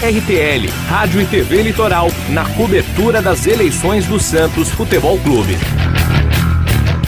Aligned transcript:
RTL, 0.00 0.70
Rádio 0.88 1.20
e 1.20 1.26
TV 1.26 1.60
Litoral, 1.60 2.08
na 2.30 2.48
cobertura 2.54 3.20
das 3.20 3.46
eleições 3.46 4.06
do 4.06 4.18
Santos 4.18 4.70
Futebol 4.70 5.18
Clube. 5.18 5.58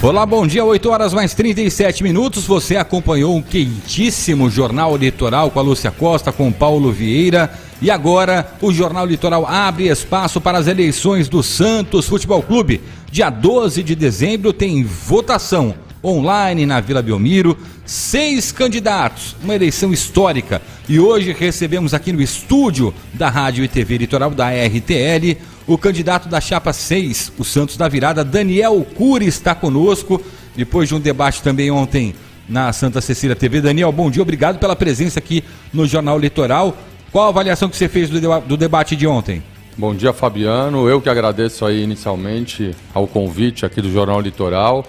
Olá, 0.02 0.26
bom 0.26 0.46
dia, 0.46 0.62
8 0.66 0.90
horas 0.90 1.14
mais 1.14 1.32
37 1.32 2.02
minutos. 2.02 2.44
Você 2.44 2.76
acompanhou 2.76 3.34
um 3.34 3.40
quentíssimo 3.40 4.50
Jornal 4.50 4.94
Litoral 4.94 5.50
com 5.50 5.58
a 5.58 5.62
Lúcia 5.62 5.90
Costa, 5.90 6.30
com 6.30 6.52
Paulo 6.52 6.92
Vieira. 6.92 7.50
E 7.80 7.90
agora 7.90 8.52
o 8.60 8.70
Jornal 8.70 9.06
Litoral 9.06 9.46
abre 9.46 9.88
espaço 9.88 10.42
para 10.42 10.58
as 10.58 10.66
eleições 10.66 11.26
do 11.26 11.42
Santos 11.42 12.06
Futebol 12.06 12.42
Clube. 12.42 12.82
Dia 13.10 13.30
12 13.30 13.82
de 13.82 13.94
dezembro 13.94 14.52
tem 14.52 14.84
votação 14.84 15.85
online 16.02 16.66
na 16.66 16.80
Vila 16.80 17.02
Belmiro. 17.02 17.56
Seis 17.84 18.52
candidatos, 18.52 19.36
uma 19.42 19.54
eleição 19.54 19.92
histórica. 19.92 20.60
E 20.88 20.98
hoje 20.98 21.32
recebemos 21.32 21.94
aqui 21.94 22.12
no 22.12 22.20
estúdio 22.20 22.94
da 23.14 23.28
Rádio 23.28 23.64
e 23.64 23.68
TV 23.68 23.98
Litoral 23.98 24.30
da 24.30 24.50
RTL 24.50 25.36
o 25.66 25.76
candidato 25.76 26.28
da 26.28 26.40
chapa 26.40 26.72
6, 26.72 27.32
o 27.38 27.44
Santos 27.44 27.76
da 27.76 27.88
Virada, 27.88 28.24
Daniel 28.24 28.86
Cury, 28.94 29.26
está 29.26 29.54
conosco. 29.54 30.22
Depois 30.54 30.88
de 30.88 30.94
um 30.94 31.00
debate 31.00 31.42
também 31.42 31.70
ontem 31.70 32.14
na 32.48 32.72
Santa 32.72 33.00
Cecília 33.00 33.34
TV. 33.34 33.60
Daniel, 33.60 33.90
bom 33.90 34.08
dia, 34.08 34.22
obrigado 34.22 34.58
pela 34.58 34.76
presença 34.76 35.18
aqui 35.18 35.42
no 35.72 35.86
Jornal 35.86 36.18
Litoral. 36.18 36.76
Qual 37.10 37.26
a 37.26 37.28
avaliação 37.30 37.68
que 37.68 37.76
você 37.76 37.88
fez 37.88 38.08
do, 38.08 38.40
do 38.40 38.56
debate 38.56 38.94
de 38.94 39.06
ontem? 39.06 39.42
Bom 39.76 39.94
dia, 39.94 40.12
Fabiano. 40.12 40.88
Eu 40.88 41.02
que 41.02 41.08
agradeço 41.08 41.66
aí 41.66 41.82
inicialmente 41.82 42.70
ao 42.94 43.06
convite 43.06 43.66
aqui 43.66 43.82
do 43.82 43.90
Jornal 43.90 44.20
Litoral. 44.20 44.86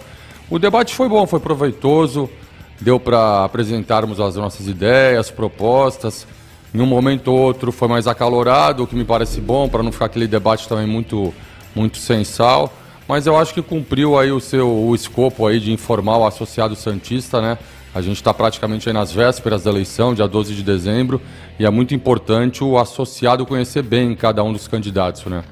O 0.49 0.57
debate 0.57 0.95
foi 0.95 1.09
bom, 1.09 1.27
foi 1.27 1.41
proveitoso, 1.41 2.29
deu 2.79 2.97
para 2.97 3.43
apresentarmos 3.43 4.17
as 4.21 4.37
nossas 4.37 4.65
ideias, 4.67 5.29
propostas. 5.29 6.25
Em 6.73 6.79
um 6.79 6.85
momento 6.85 7.29
ou 7.34 7.37
outro 7.37 7.70
foi 7.70 7.89
mais 7.89 8.07
acalorado, 8.07 8.84
o 8.84 8.87
que 8.87 8.95
me 8.95 9.04
parece 9.04 9.41
bom, 9.41 9.67
para 9.67 9.84
não 9.84 9.91
ficar 9.91 10.05
aquele 10.05 10.26
debate 10.26 10.70
também 10.70 10.87
muito, 10.87 11.34
muito 11.76 11.98
sensal. 11.98 12.71
Mas 13.09 13.27
eu 13.27 13.37
acho 13.37 13.54
que 13.54 13.62
cumpriu 13.62 14.17
aí 14.17 14.31
o 14.31 14.39
seu 14.39 14.70
o 14.70 14.95
escopo 14.95 15.45
aí 15.45 15.59
de 15.59 15.73
informar 15.73 16.17
o 16.17 16.26
associado 16.26 16.77
Santista, 16.77 17.41
né? 17.41 17.57
A 17.93 18.01
gente 18.01 18.17
está 18.17 18.34
praticamente 18.34 18.87
aí 18.87 18.93
nas 18.93 19.11
vésperas 19.11 19.63
da 19.63 19.71
eleição, 19.71 20.13
dia 20.13 20.27
12 20.27 20.55
de 20.55 20.63
dezembro, 20.63 21.21
e 21.59 21.65
é 21.65 21.70
muito 21.70 21.93
importante 21.93 22.63
o 22.63 22.77
associado 22.77 23.45
conhecer 23.45 23.82
bem 23.82 24.15
cada 24.15 24.43
um 24.43 24.54
dos 24.54 24.67
candidatos, 24.67 25.26
né? 25.26 25.43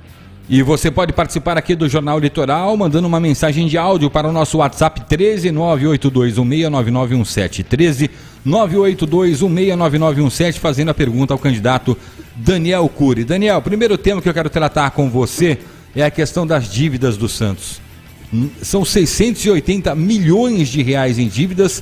E 0.48 0.62
você 0.62 0.92
pode 0.92 1.12
participar 1.12 1.58
aqui 1.58 1.74
do 1.74 1.90
Jornal 1.90 2.20
Litoral 2.20 2.78
mandando 2.78 3.08
uma 3.08 3.20
mensagem 3.20 3.68
de 3.68 3.80
áudio 3.80 4.12
para 4.12 4.28
o 4.28 4.32
nosso 4.32 4.60
WhatsApp 4.60 5.02
13 5.02 5.50
982169917. 5.50 7.64
13 7.64 8.12
982169917, 8.46 10.60
fazendo 10.60 10.92
a 10.92 10.94
pergunta 10.94 11.34
ao 11.34 11.40
candidato 11.40 11.98
Daniel 12.36 12.88
Cury. 12.88 13.24
Daniel, 13.24 13.60
primeiro 13.60 13.98
tema 13.98 14.22
que 14.22 14.30
eu 14.30 14.34
quero 14.36 14.52
tratar 14.52 14.92
com 14.92 15.10
você 15.10 15.58
é 15.96 16.04
a 16.04 16.12
questão 16.12 16.46
das 16.46 16.72
dívidas 16.72 17.18
do 17.18 17.28
Santos. 17.28 17.82
São 18.62 18.86
680 18.86 19.96
milhões 19.96 20.68
de 20.68 20.84
reais 20.84 21.18
em 21.18 21.28
dívidas. 21.28 21.82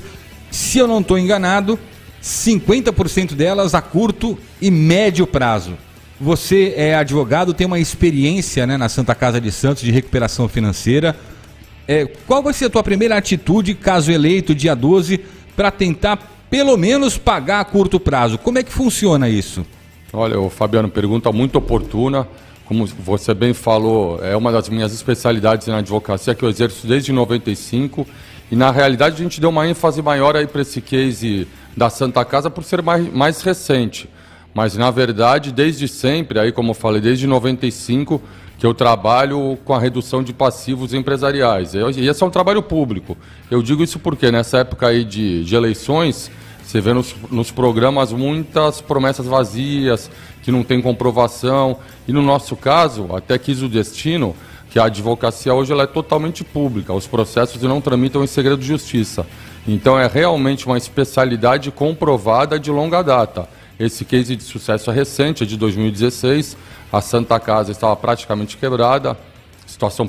Se 0.50 0.78
eu 0.78 0.86
não 0.86 1.00
estou 1.00 1.18
enganado, 1.18 1.78
50% 2.22 3.34
delas 3.34 3.74
a 3.74 3.82
curto 3.82 4.38
e 4.58 4.70
médio 4.70 5.26
prazo. 5.26 5.74
Você 6.20 6.74
é 6.76 6.94
advogado, 6.94 7.52
tem 7.52 7.66
uma 7.66 7.78
experiência 7.78 8.66
né, 8.66 8.76
na 8.76 8.88
Santa 8.88 9.14
Casa 9.14 9.40
de 9.40 9.50
Santos 9.50 9.82
de 9.82 9.90
recuperação 9.90 10.48
financeira. 10.48 11.16
É, 11.88 12.06
qual 12.26 12.42
vai 12.42 12.54
ser 12.54 12.66
a 12.66 12.70
tua 12.70 12.82
primeira 12.82 13.16
atitude, 13.16 13.74
caso 13.74 14.12
eleito, 14.12 14.54
dia 14.54 14.74
12, 14.74 15.20
para 15.56 15.70
tentar 15.70 16.16
pelo 16.48 16.76
menos 16.76 17.18
pagar 17.18 17.60
a 17.60 17.64
curto 17.64 17.98
prazo? 17.98 18.38
Como 18.38 18.58
é 18.58 18.62
que 18.62 18.72
funciona 18.72 19.28
isso? 19.28 19.66
Olha, 20.12 20.38
o 20.38 20.48
Fabiano, 20.48 20.88
pergunta 20.88 21.32
muito 21.32 21.56
oportuna. 21.56 22.28
Como 22.64 22.86
você 22.86 23.34
bem 23.34 23.52
falou, 23.52 24.24
é 24.24 24.36
uma 24.36 24.52
das 24.52 24.68
minhas 24.68 24.94
especialidades 24.94 25.66
na 25.66 25.78
advocacia 25.78 26.34
que 26.34 26.44
eu 26.44 26.48
exerço 26.48 26.86
desde 26.86 27.12
95. 27.12 28.06
E 28.50 28.56
na 28.56 28.70
realidade 28.70 29.16
a 29.16 29.22
gente 29.22 29.40
deu 29.40 29.50
uma 29.50 29.68
ênfase 29.68 30.00
maior 30.00 30.36
aí 30.36 30.46
para 30.46 30.62
esse 30.62 30.80
case 30.80 31.48
da 31.76 31.90
Santa 31.90 32.24
Casa 32.24 32.48
por 32.48 32.62
ser 32.62 32.80
mais, 32.80 33.12
mais 33.12 33.42
recente. 33.42 34.08
Mas, 34.54 34.76
na 34.76 34.90
verdade, 34.90 35.50
desde 35.50 35.88
sempre, 35.88 36.38
aí 36.38 36.52
como 36.52 36.70
eu 36.70 36.74
falei, 36.74 37.00
desde 37.00 37.26
95, 37.26 38.22
que 38.56 38.64
eu 38.64 38.72
trabalho 38.72 39.58
com 39.64 39.74
a 39.74 39.78
redução 39.80 40.22
de 40.22 40.32
passivos 40.32 40.94
empresariais. 40.94 41.74
E 41.74 42.06
esse 42.06 42.22
é 42.22 42.26
um 42.26 42.30
trabalho 42.30 42.62
público. 42.62 43.16
Eu 43.50 43.62
digo 43.62 43.82
isso 43.82 43.98
porque 43.98 44.30
nessa 44.30 44.58
época 44.58 44.86
aí 44.86 45.04
de, 45.04 45.44
de 45.44 45.56
eleições, 45.56 46.30
você 46.64 46.80
vê 46.80 46.92
nos, 46.92 47.14
nos 47.30 47.50
programas 47.50 48.12
muitas 48.12 48.80
promessas 48.80 49.26
vazias, 49.26 50.08
que 50.42 50.52
não 50.52 50.62
tem 50.62 50.80
comprovação. 50.80 51.78
E 52.06 52.12
no 52.12 52.22
nosso 52.22 52.54
caso, 52.54 53.08
até 53.14 53.36
quis 53.38 53.60
o 53.60 53.68
destino, 53.68 54.36
que 54.70 54.78
a 54.78 54.84
advocacia 54.84 55.52
hoje 55.52 55.72
ela 55.72 55.82
é 55.82 55.86
totalmente 55.86 56.44
pública. 56.44 56.92
Os 56.92 57.06
processos 57.06 57.60
não 57.62 57.80
tramitam 57.80 58.22
em 58.22 58.26
segredo 58.26 58.58
de 58.58 58.66
justiça. 58.66 59.26
Então 59.66 59.98
é 59.98 60.06
realmente 60.06 60.66
uma 60.66 60.78
especialidade 60.78 61.70
comprovada 61.70 62.58
de 62.58 62.70
longa 62.70 63.02
data. 63.02 63.48
Esse 63.78 64.04
case 64.04 64.36
de 64.36 64.42
sucesso 64.42 64.90
é 64.90 64.94
recente, 64.94 65.42
é 65.42 65.46
de 65.46 65.56
2016. 65.56 66.56
A 66.92 67.00
Santa 67.00 67.40
Casa 67.40 67.72
estava 67.72 67.96
praticamente 67.96 68.56
quebrada, 68.56 69.18
situação 69.66 70.08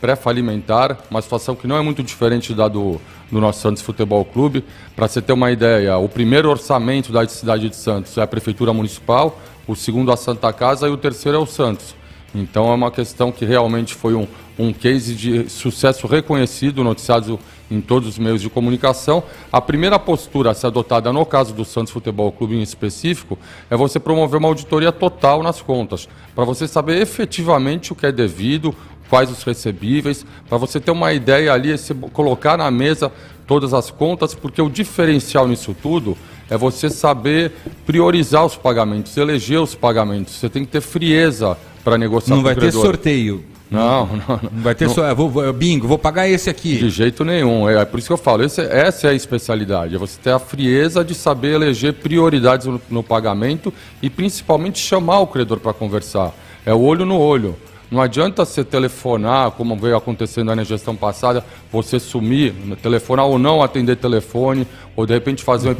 pré-falimentar, 0.00 0.98
uma 1.10 1.22
situação 1.22 1.54
que 1.56 1.66
não 1.66 1.76
é 1.76 1.80
muito 1.80 2.02
diferente 2.02 2.52
da 2.52 2.68
do, 2.68 3.00
do 3.32 3.40
nosso 3.40 3.60
Santos 3.60 3.82
Futebol 3.82 4.24
Clube. 4.26 4.62
Para 4.94 5.08
você 5.08 5.22
ter 5.22 5.32
uma 5.32 5.50
ideia, 5.50 5.96
o 5.96 6.08
primeiro 6.08 6.50
orçamento 6.50 7.10
da 7.10 7.26
cidade 7.26 7.70
de 7.70 7.76
Santos 7.76 8.16
é 8.18 8.22
a 8.22 8.26
Prefeitura 8.26 8.74
Municipal, 8.74 9.40
o 9.66 9.74
segundo 9.74 10.12
a 10.12 10.16
Santa 10.16 10.52
Casa 10.52 10.86
e 10.86 10.90
o 10.90 10.96
terceiro 10.98 11.38
é 11.38 11.40
o 11.40 11.46
Santos. 11.46 11.94
Então 12.34 12.70
é 12.70 12.74
uma 12.74 12.90
questão 12.90 13.32
que 13.32 13.46
realmente 13.46 13.94
foi 13.94 14.12
um, 14.12 14.28
um 14.58 14.72
case 14.72 15.14
de 15.14 15.48
sucesso 15.48 16.06
reconhecido, 16.06 16.82
noticiado 16.82 17.38
em 17.70 17.80
todos 17.80 18.08
os 18.08 18.18
meios 18.18 18.42
de 18.42 18.50
comunicação. 18.50 19.22
A 19.52 19.60
primeira 19.60 19.98
postura 19.98 20.50
a 20.50 20.54
ser 20.54 20.66
adotada 20.66 21.12
no 21.12 21.24
caso 21.24 21.54
do 21.54 21.64
Santos 21.64 21.92
Futebol 21.92 22.32
Clube 22.32 22.56
em 22.56 22.62
específico 22.62 23.38
é 23.70 23.76
você 23.76 24.00
promover 24.00 24.38
uma 24.38 24.48
auditoria 24.48 24.90
total 24.90 25.42
nas 25.42 25.62
contas, 25.62 26.08
para 26.34 26.44
você 26.44 26.66
saber 26.66 27.00
efetivamente 27.00 27.92
o 27.92 27.96
que 27.96 28.06
é 28.06 28.12
devido, 28.12 28.74
quais 29.08 29.30
os 29.30 29.42
recebíveis, 29.42 30.26
para 30.48 30.58
você 30.58 30.80
ter 30.80 30.90
uma 30.90 31.12
ideia 31.12 31.52
ali, 31.52 31.74
colocar 32.12 32.56
na 32.58 32.70
mesa 32.70 33.12
todas 33.46 33.72
as 33.72 33.90
contas, 33.90 34.34
porque 34.34 34.60
o 34.60 34.68
diferencial 34.68 35.46
nisso 35.48 35.74
tudo 35.80 36.16
é 36.50 36.56
você 36.56 36.90
saber 36.90 37.52
priorizar 37.86 38.44
os 38.44 38.56
pagamentos, 38.56 39.16
eleger 39.16 39.60
os 39.60 39.74
pagamentos. 39.74 40.34
Você 40.34 40.48
tem 40.48 40.64
que 40.64 40.72
ter 40.72 40.80
frieza 40.80 41.56
para 41.84 41.96
negociar 41.96 42.36
Não 42.36 42.42
vai 42.42 42.54
ter 42.54 42.72
sorteio. 42.72 43.44
Não, 43.70 44.06
não, 44.06 44.40
não. 44.42 44.50
Vai 44.62 44.74
ter 44.74 44.86
não. 44.86 44.94
só. 44.94 45.14
Vou, 45.14 45.28
vou, 45.28 45.52
bingo, 45.52 45.86
vou 45.86 45.98
pagar 45.98 46.28
esse 46.28 46.48
aqui. 46.48 46.76
De 46.76 46.90
jeito 46.90 47.24
nenhum. 47.24 47.68
É, 47.68 47.82
é 47.82 47.84
por 47.84 47.98
isso 47.98 48.08
que 48.08 48.12
eu 48.12 48.18
falo, 48.18 48.42
esse, 48.42 48.60
essa 48.60 49.08
é 49.08 49.10
a 49.10 49.14
especialidade. 49.14 49.94
É 49.94 49.98
você 49.98 50.18
ter 50.20 50.30
a 50.30 50.38
frieza 50.38 51.04
de 51.04 51.14
saber 51.14 51.54
eleger 51.54 51.94
prioridades 51.94 52.66
no, 52.66 52.80
no 52.88 53.02
pagamento 53.02 53.72
e 54.02 54.08
principalmente 54.08 54.78
chamar 54.78 55.20
o 55.20 55.26
credor 55.26 55.60
para 55.60 55.72
conversar. 55.72 56.32
É 56.64 56.72
o 56.72 56.80
olho 56.80 57.04
no 57.04 57.18
olho. 57.18 57.56
Não 57.90 58.02
adianta 58.02 58.44
você 58.44 58.62
telefonar, 58.62 59.52
como 59.52 59.74
veio 59.76 59.96
acontecendo 59.96 60.54
na 60.54 60.62
gestão 60.62 60.94
passada, 60.94 61.42
você 61.72 61.98
sumir, 61.98 62.52
telefonar 62.82 63.24
ou 63.24 63.38
não 63.38 63.62
atender 63.62 63.96
telefone, 63.96 64.66
ou 64.94 65.06
de 65.06 65.14
repente 65.14 65.42
fazer 65.42 65.74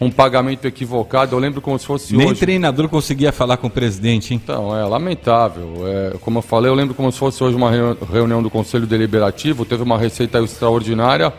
um, 0.00 0.06
um 0.06 0.10
pagamento 0.10 0.64
equivocado. 0.66 1.34
Eu 1.34 1.40
lembro 1.40 1.60
como 1.60 1.76
se 1.78 1.86
fosse 1.86 2.16
Nem 2.16 2.30
hoje. 2.30 2.40
treinador 2.40 2.88
conseguia 2.88 3.32
falar 3.32 3.56
com 3.56 3.66
o 3.66 3.70
presidente, 3.70 4.32
hein? 4.32 4.40
Então, 4.42 4.76
é 4.76 4.84
lamentável. 4.84 5.82
É, 5.86 6.18
como 6.20 6.38
eu 6.38 6.42
falei, 6.42 6.70
eu 6.70 6.74
lembro 6.74 6.94
como 6.94 7.10
se 7.10 7.18
fosse 7.18 7.42
hoje 7.42 7.56
uma 7.56 7.70
reunião 8.12 8.40
do 8.40 8.48
Conselho 8.48 8.86
Deliberativo, 8.86 9.64
teve 9.64 9.82
uma 9.82 9.98
receita 9.98 10.38
extraordinária. 10.40 11.32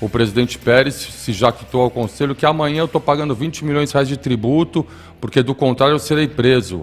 O 0.00 0.08
presidente 0.08 0.58
Pérez 0.58 0.94
se 0.94 1.32
jactou 1.32 1.80
ao 1.80 1.90
Conselho 1.90 2.34
que 2.34 2.44
amanhã 2.44 2.80
eu 2.80 2.84
estou 2.84 3.00
pagando 3.00 3.34
20 3.34 3.64
milhões 3.64 3.88
de 3.88 3.94
reais 3.94 4.08
de 4.08 4.16
tributo, 4.16 4.86
porque 5.20 5.42
do 5.42 5.54
contrário 5.54 5.94
eu 5.94 5.98
serei 5.98 6.28
preso. 6.28 6.82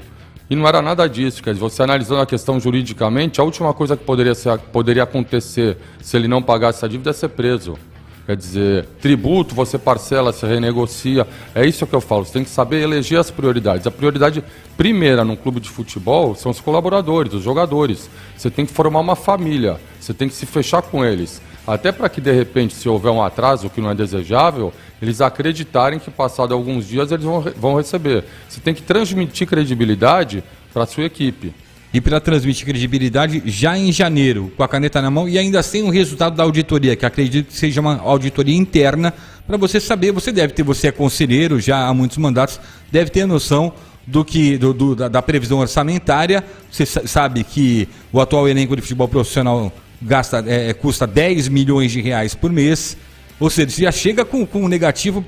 E 0.49 0.55
não 0.55 0.67
era 0.67 0.81
nada 0.81 1.07
disso. 1.07 1.41
Quer 1.41 1.53
dizer, 1.53 1.61
você 1.61 1.83
analisando 1.83 2.21
a 2.21 2.25
questão 2.25 2.59
juridicamente, 2.59 3.39
a 3.39 3.43
última 3.43 3.73
coisa 3.73 3.95
que 3.95 4.03
poderia, 4.03 4.35
ser, 4.35 4.57
poderia 4.57 5.03
acontecer 5.03 5.77
se 6.01 6.17
ele 6.17 6.27
não 6.27 6.41
pagasse 6.41 6.83
a 6.83 6.87
dívida 6.87 7.09
é 7.09 7.13
ser 7.13 7.29
preso. 7.29 7.77
Quer 8.25 8.37
dizer, 8.37 8.85
tributo 9.01 9.53
você 9.53 9.77
parcela, 9.77 10.31
você 10.31 10.47
renegocia. 10.47 11.27
É 11.53 11.65
isso 11.65 11.85
que 11.85 11.93
eu 11.93 11.99
falo. 11.99 12.23
Você 12.23 12.33
tem 12.33 12.43
que 12.43 12.49
saber 12.49 12.81
eleger 12.81 13.19
as 13.19 13.29
prioridades. 13.29 13.85
A 13.85 13.91
prioridade 13.91 14.41
primeira 14.77 15.25
num 15.25 15.35
clube 15.35 15.59
de 15.59 15.69
futebol 15.69 16.33
são 16.33 16.49
os 16.51 16.61
colaboradores, 16.61 17.33
os 17.33 17.43
jogadores. 17.43 18.09
Você 18.37 18.49
tem 18.49 18.65
que 18.65 18.71
formar 18.71 19.01
uma 19.01 19.15
família. 19.15 19.77
Você 19.99 20.13
tem 20.13 20.29
que 20.29 20.35
se 20.35 20.45
fechar 20.45 20.81
com 20.81 21.03
eles. 21.03 21.41
Até 21.65 21.91
para 21.91 22.09
que, 22.09 22.19
de 22.19 22.31
repente, 22.31 22.73
se 22.73 22.89
houver 22.89 23.11
um 23.11 23.21
atraso 23.21 23.69
que 23.69 23.79
não 23.79 23.89
é 23.89 23.95
desejável, 23.95 24.73
eles 25.01 25.21
acreditarem 25.21 25.97
que, 25.97 26.11
passado 26.11 26.53
alguns 26.53 26.87
dias, 26.87 27.11
eles 27.11 27.23
vão, 27.23 27.41
vão 27.57 27.75
receber. 27.75 28.25
Você 28.49 28.59
tem 28.59 28.73
que 28.73 28.81
transmitir 28.81 29.47
credibilidade 29.47 30.43
para 30.73 30.83
a 30.83 30.87
sua 30.87 31.05
equipe. 31.05 31.53
e 31.93 32.01
para 32.01 32.19
transmitir 32.19 32.65
credibilidade 32.65 33.43
já 33.45 33.77
em 33.77 33.91
janeiro, 33.91 34.51
com 34.57 34.63
a 34.63 34.67
caneta 34.67 34.99
na 34.99 35.11
mão 35.11 35.29
e 35.29 35.37
ainda 35.37 35.61
sem 35.61 35.83
o 35.83 35.91
resultado 35.91 36.35
da 36.35 36.41
auditoria, 36.41 36.95
que 36.95 37.05
acredito 37.05 37.49
que 37.49 37.53
seja 37.53 37.79
uma 37.79 37.99
auditoria 37.99 38.57
interna, 38.57 39.13
para 39.45 39.57
você 39.57 39.79
saber, 39.79 40.11
você 40.11 40.31
deve 40.31 40.53
ter, 40.53 40.63
você 40.63 40.87
é 40.87 40.91
conselheiro 40.91 41.59
já 41.59 41.85
há 41.85 41.93
muitos 41.93 42.17
mandatos, 42.17 42.59
deve 42.91 43.11
ter 43.11 43.27
noção 43.27 43.71
do 44.07 44.25
que 44.25 44.57
do, 44.57 44.73
do 44.73 44.95
da, 44.95 45.07
da, 45.07 45.21
previsão 45.21 45.59
orçamentária. 45.59 46.43
Você 46.71 46.85
sabe 46.85 47.43
que 47.43 47.87
o 48.11 48.19
atual 48.19 48.47
elenco 48.47 48.75
de 48.75 48.81
futebol 48.81 49.07
profissional 49.07 49.71
gasta, 50.03 50.43
é, 50.45 50.69
é 50.69 50.73
custa 50.73 51.07
10 51.07 51.47
milhões 51.47 51.91
de 51.91 52.01
reais 52.01 52.35
por 52.35 52.51
mês, 52.51 52.97
ou 53.39 53.49
seja, 53.49 53.83
já 53.83 53.91
chega 53.91 54.23
com, 54.23 54.45
com 54.45 54.63
um 54.63 54.67
negativo 54.67 55.25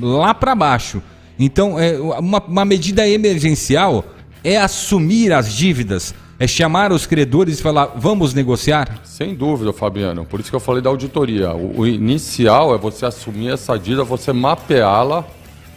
lá 0.00 0.34
para 0.34 0.54
baixo. 0.54 1.02
Então, 1.38 1.78
é, 1.78 1.98
uma, 1.98 2.42
uma 2.42 2.64
medida 2.64 3.06
emergencial 3.06 4.04
é 4.42 4.56
assumir 4.56 5.32
as 5.32 5.52
dívidas, 5.52 6.14
é 6.38 6.46
chamar 6.46 6.92
os 6.92 7.06
credores 7.06 7.58
e 7.58 7.62
falar, 7.62 7.86
vamos 7.96 8.34
negociar? 8.34 9.00
Sem 9.04 9.34
dúvida, 9.34 9.72
Fabiano. 9.72 10.24
Por 10.24 10.40
isso 10.40 10.50
que 10.50 10.56
eu 10.56 10.60
falei 10.60 10.82
da 10.82 10.90
auditoria. 10.90 11.52
O, 11.52 11.80
o 11.80 11.86
inicial 11.86 12.74
é 12.74 12.78
você 12.78 13.06
assumir 13.06 13.52
essa 13.52 13.78
dívida, 13.78 14.04
você 14.04 14.32
mapeá-la 14.32 15.24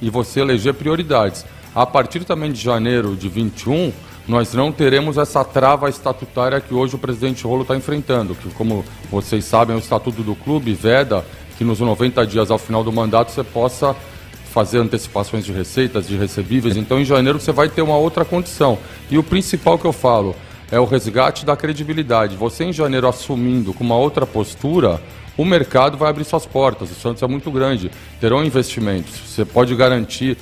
e 0.01 0.09
você 0.09 0.41
eleger 0.41 0.73
prioridades. 0.73 1.45
A 1.73 1.85
partir 1.85 2.23
também 2.25 2.51
de 2.51 2.61
janeiro 2.61 3.15
de 3.15 3.29
21, 3.29 3.91
nós 4.29 4.53
não 4.53 4.71
teremos 4.71 5.17
essa 5.17 5.43
trava 5.43 5.89
estatutária 5.89 6.61
que 6.61 6.71
hoje 6.71 6.93
o 6.93 6.99
presidente 6.99 7.43
Rolo 7.45 7.63
está 7.63 7.75
enfrentando, 7.75 8.35
que 8.35 8.47
como 8.51 8.85
vocês 9.09 9.43
sabem, 9.43 9.75
o 9.75 9.79
estatuto 9.79 10.21
do 10.21 10.35
clube 10.35 10.71
veda 10.71 11.25
que 11.57 11.63
nos 11.63 11.79
90 11.79 12.27
dias 12.27 12.51
ao 12.51 12.59
final 12.59 12.83
do 12.83 12.91
mandato 12.91 13.31
você 13.31 13.43
possa 13.43 13.95
fazer 14.51 14.77
antecipações 14.77 15.43
de 15.43 15.51
receitas, 15.51 16.07
de 16.07 16.15
recebíveis. 16.15 16.77
Então, 16.77 16.99
em 16.99 17.05
janeiro, 17.05 17.39
você 17.39 17.51
vai 17.51 17.69
ter 17.69 17.81
uma 17.81 17.97
outra 17.97 18.23
condição. 18.23 18.77
E 19.09 19.17
o 19.17 19.23
principal 19.23 19.79
que 19.79 19.85
eu 19.85 19.91
falo 19.91 20.35
é 20.71 20.79
o 20.79 20.85
resgate 20.85 21.43
da 21.43 21.57
credibilidade. 21.57 22.35
Você, 22.35 22.65
em 22.65 22.73
janeiro, 22.73 23.07
assumindo 23.07 23.73
com 23.73 23.83
uma 23.83 23.97
outra 23.97 24.27
postura, 24.27 25.01
o 25.39 25.45
mercado 25.45 25.97
vai 25.97 26.09
abrir 26.09 26.25
suas 26.25 26.45
portas. 26.45 26.91
O 26.91 26.95
Santos 26.95 27.23
é 27.23 27.27
muito 27.27 27.49
grande, 27.49 27.89
terão 28.19 28.43
investimentos. 28.43 29.15
Você 29.25 29.45
pode 29.45 29.75
garantir, 29.75 30.37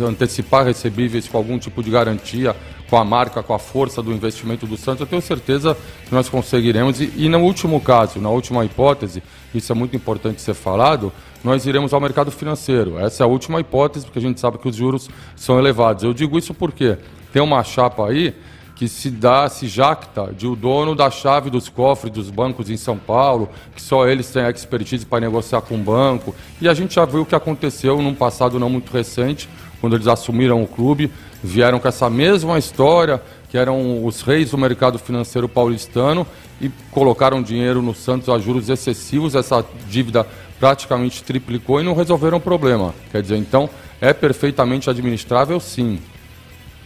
antecipar 0.00 0.64
recebíveis 0.66 1.26
com 1.28 1.38
algum 1.38 1.58
tipo 1.58 1.82
de 1.82 1.90
garantia, 1.90 2.54
com 2.88 2.96
a 2.96 3.04
marca, 3.04 3.42
com 3.42 3.54
a 3.54 3.58
força 3.58 4.02
do 4.02 4.12
investimento 4.12 4.66
do 4.66 4.76
Santos. 4.76 5.00
Eu 5.00 5.06
tenho 5.06 5.22
certeza 5.22 5.76
que 6.06 6.14
nós 6.14 6.28
conseguiremos. 6.28 7.00
E, 7.00 7.12
e 7.16 7.28
no 7.28 7.38
último 7.40 7.80
caso, 7.80 8.20
na 8.20 8.30
última 8.30 8.64
hipótese, 8.64 9.22
isso 9.54 9.70
é 9.70 9.74
muito 9.74 9.94
importante 9.96 10.40
ser 10.40 10.54
falado, 10.54 11.12
nós 11.42 11.66
iremos 11.66 11.92
ao 11.92 12.00
mercado 12.00 12.30
financeiro. 12.30 12.98
Essa 12.98 13.22
é 13.22 13.24
a 13.24 13.28
última 13.28 13.60
hipótese, 13.60 14.04
porque 14.04 14.18
a 14.18 14.22
gente 14.22 14.40
sabe 14.40 14.58
que 14.58 14.68
os 14.68 14.76
juros 14.76 15.08
são 15.36 15.58
elevados. 15.58 16.04
Eu 16.04 16.12
digo 16.12 16.38
isso 16.38 16.52
porque 16.52 16.98
tem 17.32 17.42
uma 17.42 17.62
chapa 17.62 18.08
aí 18.08 18.34
que 18.74 18.86
se 18.86 19.10
dá, 19.10 19.48
se 19.48 19.66
jacta 19.66 20.32
de 20.32 20.46
o 20.46 20.54
dono 20.54 20.94
da 20.94 21.10
chave 21.10 21.50
dos 21.50 21.68
cofres 21.68 22.12
dos 22.12 22.30
bancos 22.30 22.70
em 22.70 22.76
São 22.76 22.96
Paulo, 22.96 23.48
que 23.74 23.82
só 23.82 24.06
eles 24.06 24.30
têm 24.30 24.44
expertise 24.44 25.04
para 25.04 25.20
negociar 25.20 25.62
com 25.62 25.74
o 25.74 25.78
banco. 25.78 26.32
E 26.60 26.68
a 26.68 26.74
gente 26.74 26.94
já 26.94 27.04
viu 27.04 27.22
o 27.22 27.26
que 27.26 27.34
aconteceu 27.34 28.00
num 28.00 28.14
passado 28.14 28.56
não 28.56 28.70
muito 28.70 28.92
recente, 28.92 29.48
quando 29.80 29.96
eles 29.96 30.06
assumiram 30.06 30.62
o 30.62 30.66
clube, 30.66 31.10
vieram 31.42 31.78
com 31.78 31.88
essa 31.88 32.10
mesma 32.10 32.58
história, 32.58 33.22
que 33.50 33.56
eram 33.56 34.04
os 34.04 34.22
reis 34.22 34.50
do 34.50 34.58
mercado 34.58 34.98
financeiro 34.98 35.48
paulistano, 35.48 36.26
e 36.60 36.70
colocaram 36.90 37.42
dinheiro 37.42 37.80
no 37.80 37.94
Santos 37.94 38.28
a 38.28 38.38
juros 38.38 38.68
excessivos, 38.68 39.34
essa 39.34 39.64
dívida 39.88 40.26
praticamente 40.58 41.22
triplicou 41.22 41.80
e 41.80 41.84
não 41.84 41.94
resolveram 41.94 42.38
o 42.38 42.40
problema. 42.40 42.94
Quer 43.12 43.22
dizer, 43.22 43.36
então 43.36 43.70
é 44.00 44.12
perfeitamente 44.12 44.90
administrável, 44.90 45.60
sim. 45.60 45.98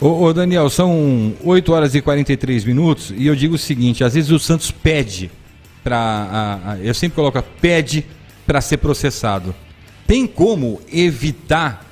Ô, 0.00 0.24
ô, 0.24 0.32
Daniel, 0.32 0.68
são 0.68 1.32
8 1.44 1.72
horas 1.72 1.94
e 1.94 2.02
43 2.02 2.64
minutos 2.64 3.12
e 3.16 3.26
eu 3.26 3.36
digo 3.36 3.54
o 3.54 3.58
seguinte: 3.58 4.02
às 4.02 4.14
vezes 4.14 4.30
o 4.30 4.38
Santos 4.38 4.70
pede 4.70 5.30
para. 5.82 6.76
Eu 6.82 6.92
sempre 6.92 7.16
coloco 7.16 7.42
pede 7.60 8.04
para 8.46 8.60
ser 8.60 8.78
processado. 8.78 9.54
Tem 10.06 10.26
como 10.26 10.80
evitar 10.92 11.91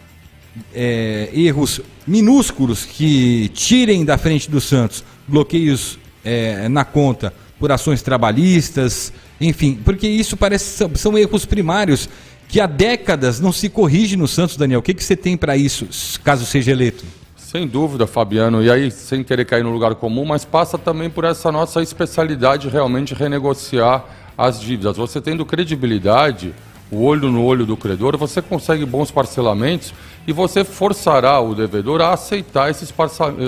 é, 0.74 1.30
erros 1.32 1.80
minúsculos 2.06 2.84
que 2.84 3.48
tirem 3.54 4.04
da 4.04 4.18
frente 4.18 4.50
do 4.50 4.60
Santos 4.60 5.04
bloqueios 5.26 5.98
é, 6.24 6.68
na 6.68 6.84
conta 6.84 7.32
por 7.58 7.70
ações 7.70 8.02
trabalhistas, 8.02 9.12
enfim, 9.40 9.78
porque 9.84 10.08
isso 10.08 10.36
parece 10.36 10.76
são, 10.76 10.90
são 10.94 11.18
erros 11.18 11.44
primários 11.44 12.08
que 12.48 12.60
há 12.60 12.66
décadas 12.66 13.38
não 13.38 13.52
se 13.52 13.68
corrige 13.68 14.16
no 14.16 14.26
Santos, 14.26 14.56
Daniel. 14.56 14.80
O 14.80 14.82
que, 14.82 14.92
que 14.92 15.04
você 15.04 15.14
tem 15.14 15.36
para 15.36 15.56
isso, 15.56 15.86
caso 16.24 16.44
seja 16.44 16.72
eleito? 16.72 17.04
Sem 17.36 17.66
dúvida, 17.66 18.06
Fabiano. 18.06 18.62
E 18.62 18.70
aí, 18.70 18.90
sem 18.90 19.22
querer 19.22 19.44
cair 19.44 19.62
no 19.62 19.70
lugar 19.70 19.94
comum, 19.94 20.24
mas 20.24 20.44
passa 20.44 20.76
também 20.76 21.08
por 21.08 21.24
essa 21.24 21.50
nossa 21.52 21.82
especialidade 21.82 22.68
realmente 22.68 23.14
renegociar 23.14 24.04
as 24.36 24.60
dívidas. 24.60 24.96
Você 24.96 25.20
tendo 25.20 25.44
credibilidade, 25.44 26.54
o 26.90 27.02
olho 27.02 27.30
no 27.30 27.44
olho 27.44 27.64
do 27.64 27.76
credor, 27.76 28.16
você 28.16 28.42
consegue 28.42 28.84
bons 28.84 29.10
parcelamentos 29.10 29.94
e 30.26 30.32
você 30.32 30.64
forçará 30.64 31.40
o 31.40 31.54
devedor 31.54 32.00
a 32.00 32.12
aceitar 32.12 32.70
esses, 32.70 32.92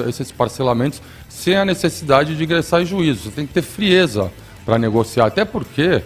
esses 0.08 0.30
parcelamentos 0.30 1.02
sem 1.28 1.56
a 1.56 1.64
necessidade 1.64 2.36
de 2.36 2.44
ingressar 2.44 2.82
em 2.82 2.86
juízo. 2.86 3.24
Você 3.24 3.30
tem 3.30 3.46
que 3.46 3.52
ter 3.52 3.62
frieza 3.62 4.30
para 4.64 4.78
negociar, 4.78 5.26
até 5.26 5.44
porque 5.44 6.02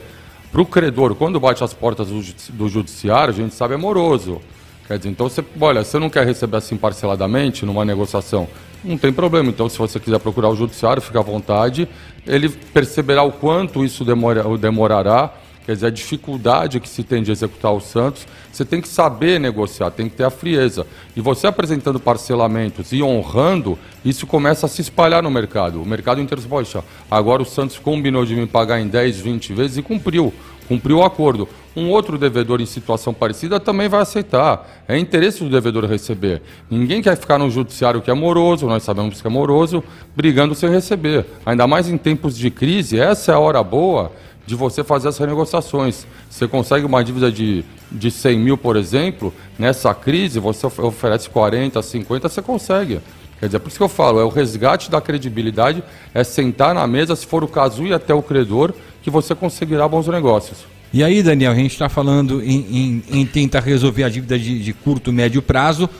para 0.50 0.62
o 0.62 0.66
credor, 0.66 1.14
quando 1.14 1.38
bate 1.38 1.62
as 1.62 1.74
portas 1.74 2.08
do, 2.08 2.22
do 2.54 2.68
judiciário, 2.68 3.34
a 3.34 3.36
gente 3.36 3.54
sabe 3.54 3.74
é 3.74 3.76
moroso. 3.76 4.40
Quer 4.86 4.98
dizer, 4.98 5.10
então 5.10 5.28
você, 5.28 5.44
olha, 5.60 5.84
você 5.84 5.98
não 5.98 6.08
quer 6.08 6.24
receber 6.24 6.56
assim 6.56 6.76
parceladamente 6.76 7.66
numa 7.66 7.84
negociação, 7.84 8.48
não 8.84 8.96
tem 8.96 9.12
problema. 9.12 9.50
Então, 9.50 9.68
se 9.68 9.76
você 9.76 9.98
quiser 9.98 10.20
procurar 10.20 10.48
o 10.48 10.56
judiciário, 10.56 11.02
fica 11.02 11.18
à 11.18 11.22
vontade. 11.22 11.88
Ele 12.24 12.48
perceberá 12.48 13.22
o 13.22 13.32
quanto 13.32 13.84
isso 13.84 14.04
demora, 14.04 14.44
demorará 14.56 15.34
Quer 15.66 15.74
dizer, 15.74 15.86
a 15.88 15.90
dificuldade 15.90 16.78
que 16.78 16.88
se 16.88 17.02
tem 17.02 17.24
de 17.24 17.32
executar 17.32 17.72
o 17.72 17.80
Santos, 17.80 18.24
você 18.52 18.64
tem 18.64 18.80
que 18.80 18.86
saber 18.86 19.40
negociar, 19.40 19.90
tem 19.90 20.08
que 20.08 20.14
ter 20.14 20.22
a 20.22 20.30
frieza. 20.30 20.86
E 21.16 21.20
você 21.20 21.48
apresentando 21.48 21.98
parcelamentos 21.98 22.92
e 22.92 23.02
honrando, 23.02 23.76
isso 24.04 24.28
começa 24.28 24.66
a 24.66 24.68
se 24.68 24.80
espalhar 24.80 25.24
no 25.24 25.30
mercado. 25.30 25.82
O 25.82 25.84
mercado 25.84 26.20
inteiro 26.20 26.40
diz, 26.40 26.48
poxa, 26.48 26.84
agora 27.10 27.42
o 27.42 27.44
Santos 27.44 27.80
combinou 27.80 28.24
de 28.24 28.36
me 28.36 28.46
pagar 28.46 28.80
em 28.80 28.86
10, 28.86 29.18
20 29.18 29.52
vezes 29.54 29.76
e 29.76 29.82
cumpriu. 29.82 30.32
Cumpriu 30.68 30.98
o 30.98 31.04
acordo. 31.04 31.48
Um 31.74 31.90
outro 31.90 32.16
devedor 32.16 32.60
em 32.60 32.66
situação 32.66 33.12
parecida 33.12 33.58
também 33.58 33.88
vai 33.88 34.02
aceitar. 34.02 34.84
É 34.86 34.96
interesse 34.96 35.42
do 35.42 35.50
devedor 35.50 35.84
receber. 35.84 36.42
Ninguém 36.70 37.02
quer 37.02 37.16
ficar 37.16 37.38
no 37.38 37.50
judiciário 37.50 38.00
que 38.00 38.10
é 38.10 38.14
moroso, 38.14 38.66
nós 38.66 38.84
sabemos 38.84 39.20
que 39.20 39.26
é 39.26 39.30
moroso, 39.30 39.82
brigando 40.14 40.54
sem 40.54 40.70
receber. 40.70 41.26
Ainda 41.44 41.66
mais 41.66 41.88
em 41.88 41.98
tempos 41.98 42.36
de 42.38 42.50
crise, 42.50 43.00
essa 43.00 43.32
é 43.32 43.34
a 43.34 43.38
hora 43.38 43.62
boa 43.64 44.12
de 44.46 44.54
você 44.54 44.84
fazer 44.84 45.08
as 45.08 45.18
renegociações. 45.18 46.06
Você 46.30 46.46
consegue 46.46 46.86
uma 46.86 47.02
dívida 47.02 47.30
de, 47.30 47.64
de 47.90 48.10
100 48.10 48.38
mil, 48.38 48.56
por 48.56 48.76
exemplo, 48.76 49.34
nessa 49.58 49.92
crise, 49.92 50.38
você 50.38 50.66
oferece 50.66 51.28
40, 51.28 51.82
50, 51.82 52.28
você 52.28 52.40
consegue. 52.40 53.00
Quer 53.38 53.46
dizer, 53.46 53.58
por 53.58 53.68
isso 53.68 53.76
que 53.76 53.82
eu 53.82 53.88
falo, 53.88 54.18
é 54.18 54.24
o 54.24 54.28
resgate 54.28 54.90
da 54.90 55.00
credibilidade, 55.00 55.82
é 56.14 56.24
sentar 56.24 56.74
na 56.74 56.86
mesa, 56.86 57.14
se 57.14 57.26
for 57.26 57.44
o 57.44 57.48
caso, 57.48 57.84
ir 57.84 57.92
até 57.92 58.14
o 58.14 58.22
credor, 58.22 58.72
que 59.02 59.10
você 59.10 59.34
conseguirá 59.34 59.86
bons 59.86 60.06
negócios. 60.06 60.64
E 60.92 61.04
aí, 61.04 61.22
Daniel, 61.22 61.52
a 61.52 61.54
gente 61.54 61.72
está 61.72 61.88
falando 61.88 62.42
em, 62.42 63.02
em, 63.10 63.20
em, 63.20 63.26
tentar 63.26 63.60
resolver 63.60 64.04
a 64.04 64.08
dívida 64.08 64.38
de, 64.38 64.62
de 64.62 64.72
curto, 64.72 65.12
médio 65.12 65.42
prazo 65.42 65.90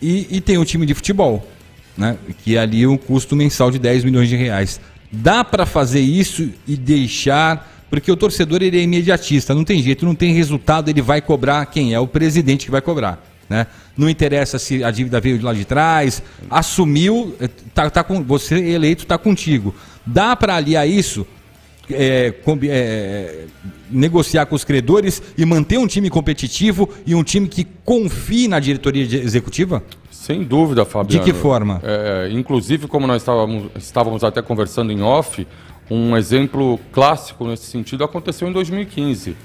e, 0.00 0.26
e, 0.30 0.40
tem 0.40 0.56
o 0.56 0.64
time 0.64 0.86
de 0.86 0.94
futebol, 0.94 1.46
né? 1.96 2.16
que 2.42 2.56
é 2.56 2.60
ali 2.60 2.86
um 2.86 2.96
custo 2.96 3.36
mensal 3.36 3.70
de 3.70 3.78
10 3.78 4.04
milhões 4.04 4.28
de 4.28 4.36
reais. 4.36 4.80
Dá 5.12 5.44
para 5.44 5.66
fazer 5.66 6.00
isso 6.00 6.50
e 6.66 6.76
deixar 6.76 7.70
porque 7.92 8.10
o 8.10 8.16
torcedor 8.16 8.62
ele 8.62 8.78
é 8.78 8.82
imediatista, 8.82 9.54
não 9.54 9.64
tem 9.64 9.82
jeito, 9.82 10.06
não 10.06 10.14
tem 10.14 10.32
resultado, 10.32 10.88
ele 10.88 11.02
vai 11.02 11.20
cobrar 11.20 11.66
quem 11.66 11.92
é 11.92 12.00
o 12.00 12.06
presidente 12.06 12.64
que 12.64 12.70
vai 12.70 12.80
cobrar. 12.80 13.22
Né? 13.50 13.66
Não 13.94 14.08
interessa 14.08 14.58
se 14.58 14.82
a 14.82 14.90
dívida 14.90 15.20
veio 15.20 15.36
de 15.36 15.44
lá 15.44 15.52
de 15.52 15.66
trás, 15.66 16.22
assumiu, 16.48 17.36
eh, 17.38 17.50
tá, 17.74 17.90
tá 17.90 18.02
com, 18.02 18.22
você 18.22 18.54
eleito 18.54 19.02
está 19.02 19.18
contigo. 19.18 19.74
Dá 20.06 20.34
para 20.34 20.56
aliar 20.56 20.88
isso, 20.88 21.26
é, 21.90 22.34
é, 22.68 23.44
negociar 23.90 24.46
com 24.46 24.54
os 24.54 24.64
credores 24.64 25.22
e 25.36 25.44
manter 25.44 25.78
um 25.78 25.86
time 25.86 26.08
competitivo 26.08 26.88
e 27.06 27.14
um 27.14 27.22
time 27.22 27.48
que 27.48 27.66
confie 27.84 28.48
na 28.48 28.60
diretoria 28.60 29.02
executiva? 29.02 29.82
Sem 30.10 30.44
dúvida, 30.44 30.84
Fabiano. 30.84 31.24
De 31.24 31.32
que 31.32 31.36
forma? 31.36 31.80
É, 31.82 32.28
inclusive, 32.30 32.86
como 32.86 33.06
nós 33.06 33.22
estávamos, 33.22 33.70
estávamos 33.76 34.22
até 34.22 34.40
conversando 34.40 34.92
em 34.92 35.02
off, 35.02 35.46
um 35.90 36.16
exemplo 36.16 36.78
clássico 36.92 37.46
nesse 37.46 37.66
sentido 37.66 38.04
aconteceu 38.04 38.48
em 38.48 38.52
2015. 38.52 39.36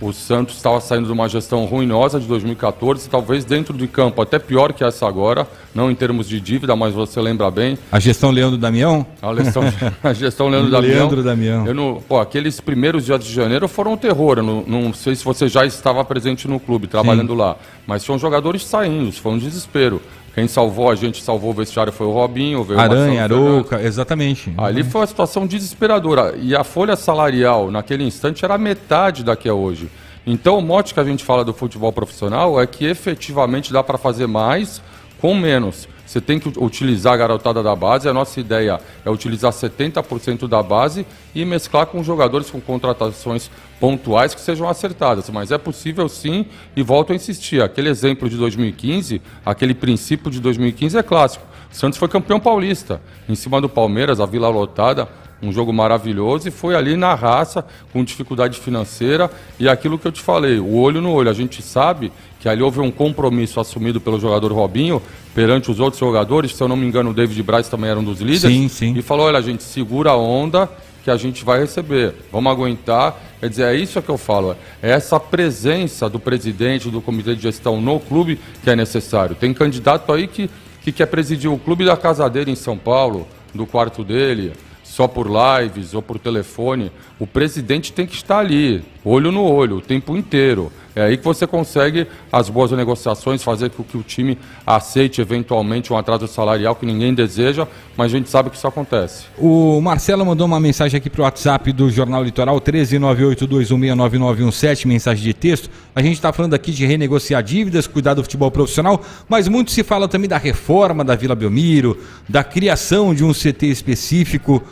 O 0.00 0.12
Santos 0.12 0.56
estava 0.56 0.80
saindo 0.80 1.06
de 1.06 1.12
uma 1.12 1.28
gestão 1.28 1.64
ruinosa 1.64 2.20
de 2.20 2.26
2014, 2.26 3.10
talvez 3.10 3.44
dentro 3.44 3.76
de 3.76 3.88
campo 3.88 4.22
até 4.22 4.38
pior 4.38 4.72
que 4.72 4.84
essa 4.84 5.08
agora. 5.08 5.44
não 5.74 5.90
em 5.90 5.94
termos 5.94 6.28
de 6.28 6.40
dívida, 6.40 6.76
mas 6.76 6.94
você 6.94 7.20
lembra 7.20 7.50
bem. 7.50 7.76
A 7.90 7.98
gestão 7.98 8.30
Leandro 8.30 8.56
Damião? 8.56 9.04
A 9.20 9.34
gestão, 9.34 9.62
a 10.02 10.12
gestão 10.12 10.48
Leandro 10.48 10.70
Damião. 10.70 10.94
Leandro 10.94 11.22
Damião. 11.22 11.66
Eu 11.66 11.74
não, 11.74 12.02
pô, 12.06 12.20
aqueles 12.20 12.60
primeiros 12.60 13.06
dias 13.06 13.24
de 13.24 13.32
janeiro 13.32 13.66
foram 13.66 13.94
um 13.94 13.96
terror. 13.96 14.40
Não, 14.40 14.62
não 14.66 14.94
sei 14.94 15.16
se 15.16 15.24
você 15.24 15.48
já 15.48 15.66
estava 15.66 16.04
presente 16.04 16.46
no 16.46 16.60
clube, 16.60 16.86
trabalhando 16.86 17.32
Sim. 17.32 17.38
lá. 17.38 17.56
Mas 17.84 18.04
são 18.04 18.16
jogadores 18.18 18.64
saindo, 18.64 19.10
foi 19.12 19.32
um 19.32 19.38
desespero. 19.38 20.00
Quem 20.38 20.46
salvou 20.46 20.88
a 20.88 20.94
gente, 20.94 21.20
salvou 21.20 21.50
o 21.50 21.52
vestiário 21.52 21.92
foi 21.92 22.06
o 22.06 22.12
Robinho, 22.12 22.62
veio 22.62 22.78
Aranha, 22.78 23.24
Arouca, 23.24 23.82
exatamente. 23.82 24.54
Ali 24.56 24.84
foi 24.84 25.00
uma 25.00 25.06
situação 25.08 25.44
desesperadora. 25.44 26.36
E 26.40 26.54
a 26.54 26.62
folha 26.62 26.94
salarial, 26.94 27.72
naquele 27.72 28.04
instante, 28.04 28.44
era 28.44 28.56
metade 28.56 29.24
da 29.24 29.34
que 29.34 29.48
é 29.48 29.52
hoje. 29.52 29.90
Então, 30.24 30.56
o 30.56 30.62
mote 30.62 30.94
que 30.94 31.00
a 31.00 31.04
gente 31.04 31.24
fala 31.24 31.44
do 31.44 31.52
futebol 31.52 31.92
profissional 31.92 32.60
é 32.60 32.68
que 32.68 32.84
efetivamente 32.84 33.72
dá 33.72 33.82
para 33.82 33.98
fazer 33.98 34.28
mais 34.28 34.80
com 35.20 35.34
menos. 35.34 35.88
Você 36.06 36.20
tem 36.20 36.38
que 36.38 36.56
utilizar 36.56 37.14
a 37.14 37.16
garotada 37.16 37.60
da 37.60 37.74
base. 37.74 38.08
A 38.08 38.14
nossa 38.14 38.38
ideia 38.38 38.80
é 39.04 39.10
utilizar 39.10 39.50
70% 39.50 40.46
da 40.46 40.62
base 40.62 41.04
e 41.34 41.44
mesclar 41.44 41.86
com 41.86 42.00
jogadores 42.04 42.48
com 42.48 42.60
contratações 42.60 43.50
pontuais 43.80 44.34
que 44.34 44.40
sejam 44.40 44.68
acertadas. 44.68 45.28
Mas 45.30 45.50
é 45.50 45.58
possível 45.58 46.08
sim, 46.08 46.46
e 46.76 46.82
volto 46.82 47.12
a 47.12 47.16
insistir. 47.16 47.62
Aquele 47.62 47.88
exemplo 47.88 48.28
de 48.28 48.36
2015, 48.36 49.20
aquele 49.44 49.74
princípio 49.74 50.30
de 50.30 50.40
2015 50.40 50.98
é 50.98 51.02
clássico. 51.02 51.46
Santos 51.70 51.98
foi 51.98 52.08
campeão 52.08 52.40
paulista, 52.40 53.00
em 53.28 53.34
cima 53.34 53.60
do 53.60 53.68
Palmeiras, 53.68 54.20
a 54.20 54.26
Vila 54.26 54.48
Lotada 54.48 55.08
um 55.42 55.52
jogo 55.52 55.72
maravilhoso 55.72 56.48
e 56.48 56.50
foi 56.50 56.74
ali 56.74 56.96
na 56.96 57.14
raça, 57.14 57.64
com 57.92 58.02
dificuldade 58.02 58.58
financeira 58.58 59.30
e 59.58 59.68
aquilo 59.68 59.98
que 59.98 60.06
eu 60.06 60.12
te 60.12 60.20
falei, 60.20 60.58
o 60.58 60.74
olho 60.74 61.00
no 61.00 61.12
olho. 61.12 61.30
A 61.30 61.34
gente 61.34 61.62
sabe 61.62 62.12
que 62.40 62.48
ali 62.48 62.62
houve 62.62 62.80
um 62.80 62.90
compromisso 62.90 63.60
assumido 63.60 64.00
pelo 64.00 64.18
jogador 64.18 64.52
Robinho 64.52 65.00
perante 65.34 65.70
os 65.70 65.78
outros 65.78 66.00
jogadores, 66.00 66.54
se 66.54 66.62
eu 66.62 66.68
não 66.68 66.76
me 66.76 66.86
engano 66.86 67.10
o 67.10 67.14
David 67.14 67.42
Braz 67.42 67.68
também 67.68 67.90
era 67.90 67.98
um 67.98 68.04
dos 68.04 68.20
líderes, 68.20 68.56
sim, 68.56 68.68
sim. 68.68 68.94
e 68.96 69.02
falou, 69.02 69.26
olha, 69.26 69.38
a 69.38 69.42
gente 69.42 69.62
segura 69.62 70.10
a 70.10 70.16
onda 70.16 70.68
que 71.08 71.12
a 71.12 71.16
gente 71.16 71.42
vai 71.42 71.60
receber, 71.60 72.12
vamos 72.30 72.52
aguentar. 72.52 73.18
Quer 73.40 73.48
dizer, 73.48 73.62
é 73.62 73.74
isso 73.74 74.02
que 74.02 74.10
eu 74.10 74.18
falo, 74.18 74.54
é 74.82 74.90
essa 74.90 75.18
presença 75.18 76.06
do 76.06 76.20
presidente, 76.20 76.90
do 76.90 77.00
comitê 77.00 77.34
de 77.34 77.40
gestão 77.40 77.80
no 77.80 77.98
clube 77.98 78.38
que 78.62 78.68
é 78.68 78.76
necessário. 78.76 79.34
Tem 79.34 79.54
candidato 79.54 80.12
aí 80.12 80.26
que, 80.26 80.50
que 80.82 80.92
quer 80.92 81.06
presidir 81.06 81.50
o 81.50 81.58
clube 81.58 81.86
da 81.86 81.96
casa 81.96 82.28
dele 82.28 82.50
em 82.50 82.54
São 82.54 82.76
Paulo, 82.76 83.26
do 83.54 83.64
quarto 83.64 84.04
dele, 84.04 84.52
só 84.84 85.08
por 85.08 85.26
lives 85.26 85.94
ou 85.94 86.02
por 86.02 86.18
telefone, 86.18 86.92
o 87.18 87.26
presidente 87.26 87.90
tem 87.90 88.06
que 88.06 88.14
estar 88.14 88.40
ali, 88.40 88.84
olho 89.02 89.32
no 89.32 89.44
olho, 89.44 89.76
o 89.76 89.80
tempo 89.80 90.14
inteiro. 90.14 90.70
É 90.98 91.02
aí 91.02 91.16
que 91.16 91.24
você 91.24 91.46
consegue 91.46 92.08
as 92.32 92.48
boas 92.48 92.72
negociações, 92.72 93.40
fazer 93.40 93.70
com 93.70 93.84
que 93.84 93.96
o 93.96 94.02
time 94.02 94.36
aceite 94.66 95.20
eventualmente 95.20 95.92
um 95.92 95.96
atraso 95.96 96.26
salarial 96.26 96.74
que 96.74 96.84
ninguém 96.84 97.14
deseja, 97.14 97.68
mas 97.96 98.12
a 98.12 98.16
gente 98.16 98.28
sabe 98.28 98.50
que 98.50 98.56
isso 98.56 98.66
acontece. 98.66 99.26
O 99.38 99.80
Marcelo 99.80 100.26
mandou 100.26 100.44
uma 100.44 100.58
mensagem 100.58 100.98
aqui 100.98 101.08
para 101.08 101.20
o 101.20 101.24
WhatsApp 101.24 101.72
do 101.72 101.88
Jornal 101.88 102.24
Litoral, 102.24 102.60
13982169917, 102.60 104.86
mensagem 104.86 105.22
de 105.22 105.32
texto. 105.32 105.70
A 105.94 106.02
gente 106.02 106.14
está 106.14 106.32
falando 106.32 106.54
aqui 106.54 106.72
de 106.72 106.84
renegociar 106.84 107.44
dívidas, 107.44 107.86
cuidar 107.86 108.14
do 108.14 108.24
futebol 108.24 108.50
profissional, 108.50 109.00
mas 109.28 109.46
muito 109.46 109.70
se 109.70 109.84
fala 109.84 110.08
também 110.08 110.28
da 110.28 110.36
reforma 110.36 111.04
da 111.04 111.14
Vila 111.14 111.36
Belmiro, 111.36 111.96
da 112.28 112.42
criação 112.42 113.14
de 113.14 113.22
um 113.22 113.32
CT 113.32 113.66
específico. 113.66 114.64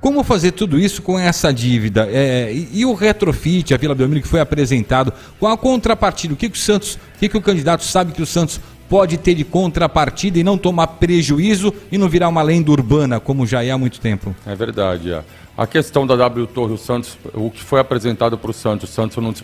Como 0.00 0.24
fazer 0.24 0.52
tudo 0.52 0.78
isso 0.78 1.02
com 1.02 1.18
essa 1.18 1.52
dívida? 1.52 2.08
É, 2.10 2.50
e, 2.52 2.80
e, 2.80 2.86
o 2.86 2.94
retrofit, 2.94 3.74
a 3.74 3.76
Vila 3.76 3.94
Belmiro 3.94 4.22
que 4.22 4.28
foi 4.28 4.40
apresentado, 4.40 5.12
com 5.38 5.46
a 5.46 5.58
contrapartida, 5.58 6.32
o 6.32 6.36
que, 6.36 6.48
que 6.48 6.56
o 6.56 6.60
Santos, 6.60 6.94
o 6.94 7.18
que, 7.18 7.28
que 7.28 7.36
o 7.36 7.42
candidato 7.42 7.84
sabe 7.84 8.12
que 8.12 8.22
o 8.22 8.26
Santos 8.26 8.58
pode 8.88 9.18
ter 9.18 9.34
de 9.34 9.44
contrapartida 9.44 10.38
e 10.38 10.42
não 10.42 10.56
tomar 10.56 10.86
prejuízo 10.86 11.72
e 11.92 11.98
não 11.98 12.08
virar 12.08 12.28
uma 12.28 12.42
lenda 12.42 12.70
urbana, 12.70 13.20
como 13.20 13.46
já 13.46 13.62
é 13.62 13.70
há 13.70 13.76
muito 13.78 14.00
tempo? 14.00 14.34
É 14.46 14.54
verdade. 14.54 15.12
É. 15.12 15.22
A 15.56 15.66
questão 15.66 16.06
da 16.06 16.16
W 16.16 16.46
Torre, 16.46 16.72
o 16.72 16.78
Santos, 16.78 17.18
o 17.34 17.50
que 17.50 17.62
foi 17.62 17.78
apresentado 17.78 18.38
para 18.38 18.50
o 18.50 18.54
Santos, 18.54 18.88
o 18.88 18.92
Santos 18.92 19.16
não, 19.18 19.34